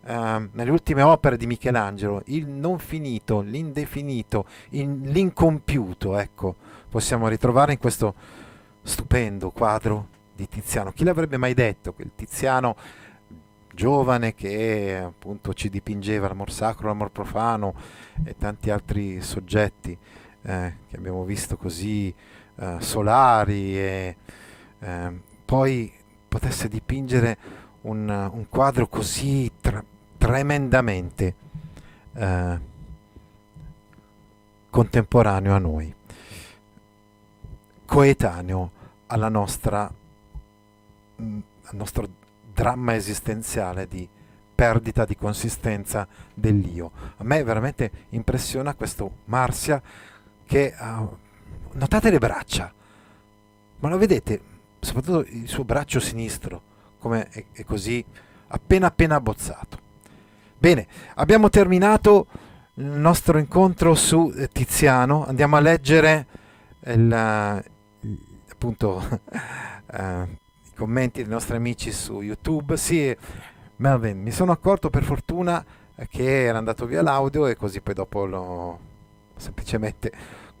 uh, 0.00 0.48
nelle 0.52 0.70
ultime 0.70 1.02
opere 1.02 1.36
di 1.36 1.46
Michelangelo, 1.46 2.22
il 2.26 2.46
non 2.46 2.78
finito, 2.78 3.40
l'indefinito, 3.40 4.46
il, 4.70 5.00
l'incompiuto, 5.02 6.16
ecco, 6.18 6.56
possiamo 6.88 7.28
ritrovare 7.28 7.72
in 7.72 7.78
questo 7.78 8.14
stupendo 8.82 9.50
quadro 9.50 10.08
di 10.34 10.48
Tiziano. 10.48 10.92
Chi 10.92 11.04
l'avrebbe 11.04 11.36
mai 11.36 11.54
detto 11.54 11.94
che 11.94 12.10
Tiziano 12.14 12.76
giovane 13.74 14.34
che 14.34 15.00
appunto 15.02 15.54
ci 15.54 15.70
dipingeva 15.70 16.28
l'amor 16.28 16.50
sacro, 16.50 16.88
l'amor 16.88 17.10
profano 17.10 17.74
e 18.24 18.36
tanti 18.36 18.70
altri 18.70 19.22
soggetti 19.22 19.96
eh, 20.42 20.74
che 20.88 20.96
abbiamo 20.96 21.24
visto 21.24 21.56
così 21.56 22.14
eh, 22.62 22.76
solari 22.78 23.76
e 23.76 24.16
eh, 24.78 25.20
poi 25.44 25.92
potesse 26.28 26.68
dipingere 26.68 27.36
un, 27.82 28.08
un 28.08 28.48
quadro 28.48 28.86
così 28.86 29.50
tra- 29.60 29.84
tremendamente 30.16 31.34
eh, 32.14 32.58
contemporaneo 34.70 35.54
a 35.54 35.58
noi, 35.58 35.92
coetaneo 37.84 38.70
alla 39.06 39.28
nostra, 39.28 39.92
mm, 41.20 41.38
al 41.64 41.76
nostro 41.76 42.08
dramma 42.54 42.94
esistenziale 42.94 43.88
di 43.88 44.08
perdita 44.54 45.04
di 45.04 45.16
consistenza 45.16 46.06
dell'io. 46.32 46.92
A 47.16 47.24
me 47.24 47.42
veramente 47.42 47.90
impressiona 48.10 48.74
questo 48.74 49.10
Marsia 49.24 49.82
che 50.46 50.72
ha... 50.76 51.30
Notate 51.74 52.10
le 52.10 52.18
braccia, 52.18 52.72
ma 53.80 53.88
lo 53.88 53.98
vedete, 53.98 54.40
soprattutto 54.78 55.20
il 55.20 55.48
suo 55.48 55.64
braccio 55.64 56.00
sinistro, 56.00 56.62
come 56.98 57.28
è, 57.28 57.64
così 57.64 58.04
appena 58.48 58.88
appena 58.88 59.16
abbozzato. 59.16 59.78
Bene, 60.58 60.86
abbiamo 61.14 61.48
terminato 61.48 62.26
il 62.74 62.84
nostro 62.84 63.38
incontro 63.38 63.94
su 63.94 64.32
eh, 64.36 64.48
Tiziano, 64.48 65.26
andiamo 65.26 65.56
a 65.56 65.60
leggere 65.60 66.26
il, 66.84 67.12
appunto 68.50 69.02
uh, 69.06 69.96
i 69.96 70.74
commenti 70.76 71.22
dei 71.22 71.30
nostri 71.30 71.56
amici 71.56 71.90
su 71.90 72.20
YouTube. 72.20 72.76
Sì, 72.76 73.16
Melvin, 73.76 74.20
mi 74.20 74.30
sono 74.30 74.52
accorto 74.52 74.90
per 74.90 75.04
fortuna 75.04 75.64
che 76.08 76.44
era 76.44 76.58
andato 76.58 76.86
via 76.86 77.02
l'audio 77.02 77.46
e 77.46 77.56
così 77.56 77.80
poi 77.80 77.94
dopo 77.94 78.24
l'ho 78.24 78.78
semplicemente 79.36 80.12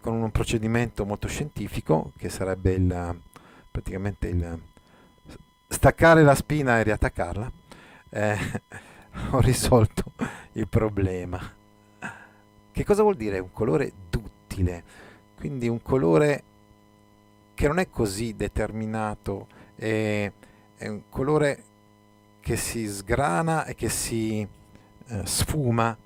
con 0.02 0.14
un 0.14 0.30
procedimento 0.32 1.06
molto 1.06 1.28
scientifico 1.28 2.10
che 2.18 2.28
sarebbe 2.28 2.72
il 2.72 3.20
praticamente 3.70 4.28
il 4.28 4.60
staccare 5.68 6.22
la 6.22 6.34
spina 6.34 6.78
e 6.78 6.82
riattaccarla 6.82 7.50
eh, 8.10 8.36
ho 9.30 9.40
risolto 9.40 10.12
il 10.52 10.68
problema. 10.68 11.40
Che 12.72 12.84
cosa 12.84 13.02
vuol 13.02 13.16
dire 13.16 13.38
un 13.38 13.52
colore 13.52 13.92
duttile? 14.10 14.82
Quindi 15.36 15.68
un 15.68 15.80
colore 15.82 16.42
che 17.54 17.68
non 17.68 17.78
è 17.78 17.88
così 17.88 18.34
determinato, 18.34 19.46
è, 19.74 20.30
è 20.76 20.88
un 20.88 21.02
colore 21.08 21.64
che 22.40 22.56
si 22.56 22.86
sgrana 22.88 23.66
e 23.66 23.74
che 23.74 23.88
si 23.88 24.40
eh, 25.06 25.26
sfuma 25.26 25.96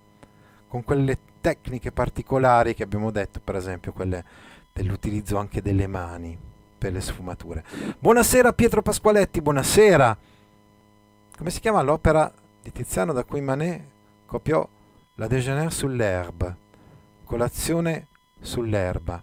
con 0.68 0.84
quelle 0.84 1.18
tecniche 1.46 1.92
particolari 1.92 2.74
che 2.74 2.82
abbiamo 2.82 3.12
detto, 3.12 3.38
per 3.38 3.54
esempio 3.54 3.92
quelle 3.92 4.24
dell'utilizzo 4.72 5.36
anche 5.36 5.62
delle 5.62 5.86
mani 5.86 6.36
per 6.76 6.90
le 6.90 7.00
sfumature. 7.00 7.62
Buonasera 8.00 8.52
Pietro 8.52 8.82
Pasqualetti, 8.82 9.40
buonasera. 9.40 10.18
Come 11.38 11.50
si 11.50 11.60
chiama 11.60 11.82
l'opera 11.82 12.32
di 12.60 12.72
Tiziano 12.72 13.12
da 13.12 13.22
cui 13.22 13.40
Manet 13.40 13.80
copiò 14.26 14.68
la 15.14 15.28
Déjeuner 15.28 15.72
sull'herbe, 15.72 16.56
colazione 17.22 18.08
sull'erba? 18.40 19.22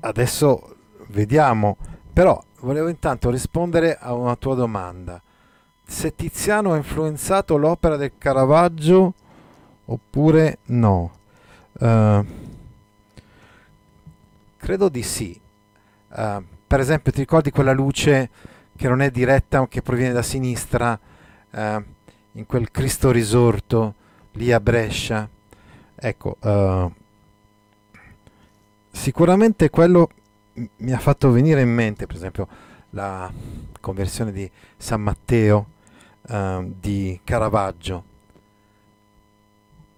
adesso 0.00 0.76
vediamo, 1.08 1.78
però 2.12 2.38
volevo 2.60 2.88
intanto 2.88 3.30
rispondere 3.30 3.96
a 3.98 4.12
una 4.12 4.36
tua 4.36 4.54
domanda. 4.54 5.22
Se 5.86 6.14
Tiziano 6.14 6.72
ha 6.72 6.76
influenzato 6.76 7.56
l'opera 7.56 7.96
del 7.96 8.12
Caravaggio 8.18 9.14
oppure 9.90 10.58
no? 10.66 11.12
Uh, 11.72 12.24
credo 14.56 14.88
di 14.88 15.02
sì. 15.02 15.38
Uh, 16.08 16.44
per 16.66 16.80
esempio, 16.80 17.12
ti 17.12 17.20
ricordi 17.20 17.50
quella 17.50 17.72
luce 17.72 18.30
che 18.76 18.88
non 18.88 19.02
è 19.02 19.10
diretta, 19.10 19.60
ma 19.60 19.68
che 19.68 19.82
proviene 19.82 20.12
da 20.12 20.22
sinistra, 20.22 20.98
uh, 21.50 21.58
in 22.32 22.46
quel 22.46 22.70
Cristo 22.70 23.10
risorto 23.10 23.94
lì 24.32 24.52
a 24.52 24.60
Brescia? 24.60 25.28
Ecco, 26.02 26.38
sicuramente 28.90 29.68
quello 29.68 30.08
mi 30.78 30.92
ha 30.92 30.98
fatto 30.98 31.30
venire 31.30 31.60
in 31.60 31.68
mente, 31.68 32.06
per 32.06 32.16
esempio, 32.16 32.48
la 32.90 33.30
conversione 33.80 34.32
di 34.32 34.50
San 34.78 35.02
Matteo 35.02 35.66
di 36.62 37.20
Caravaggio. 37.22 38.09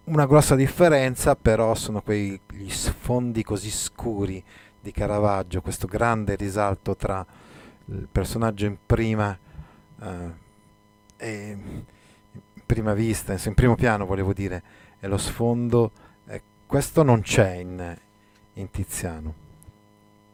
Una 0.05 0.27
grossa 0.27 0.57
differenza 0.57 1.37
però 1.37 1.77
sono 1.77 2.03
quegli 2.03 2.41
sfondi 2.67 3.45
così 3.45 3.71
scuri 3.71 4.43
di 4.81 4.91
Caravaggio, 4.91 5.61
questo 5.61 5.87
grande 5.87 6.35
risalto 6.35 6.97
tra 6.97 7.25
il 7.85 8.09
personaggio 8.11 8.67
in 8.67 8.79
prima 8.85 9.39
eh, 10.01 10.33
e 11.17 11.51
in 11.51 12.63
prima 12.67 12.95
vista, 12.95 13.33
in 13.45 13.55
primo 13.55 13.77
piano 13.77 14.05
volevo 14.05 14.33
dire, 14.33 14.63
e 14.99 15.07
lo 15.07 15.19
sfondo, 15.19 15.93
eh, 16.27 16.43
questo 16.67 17.05
non 17.05 17.21
c'è 17.21 17.55
in, 17.55 17.97
in 18.55 18.71
Tiziano. 18.73 19.42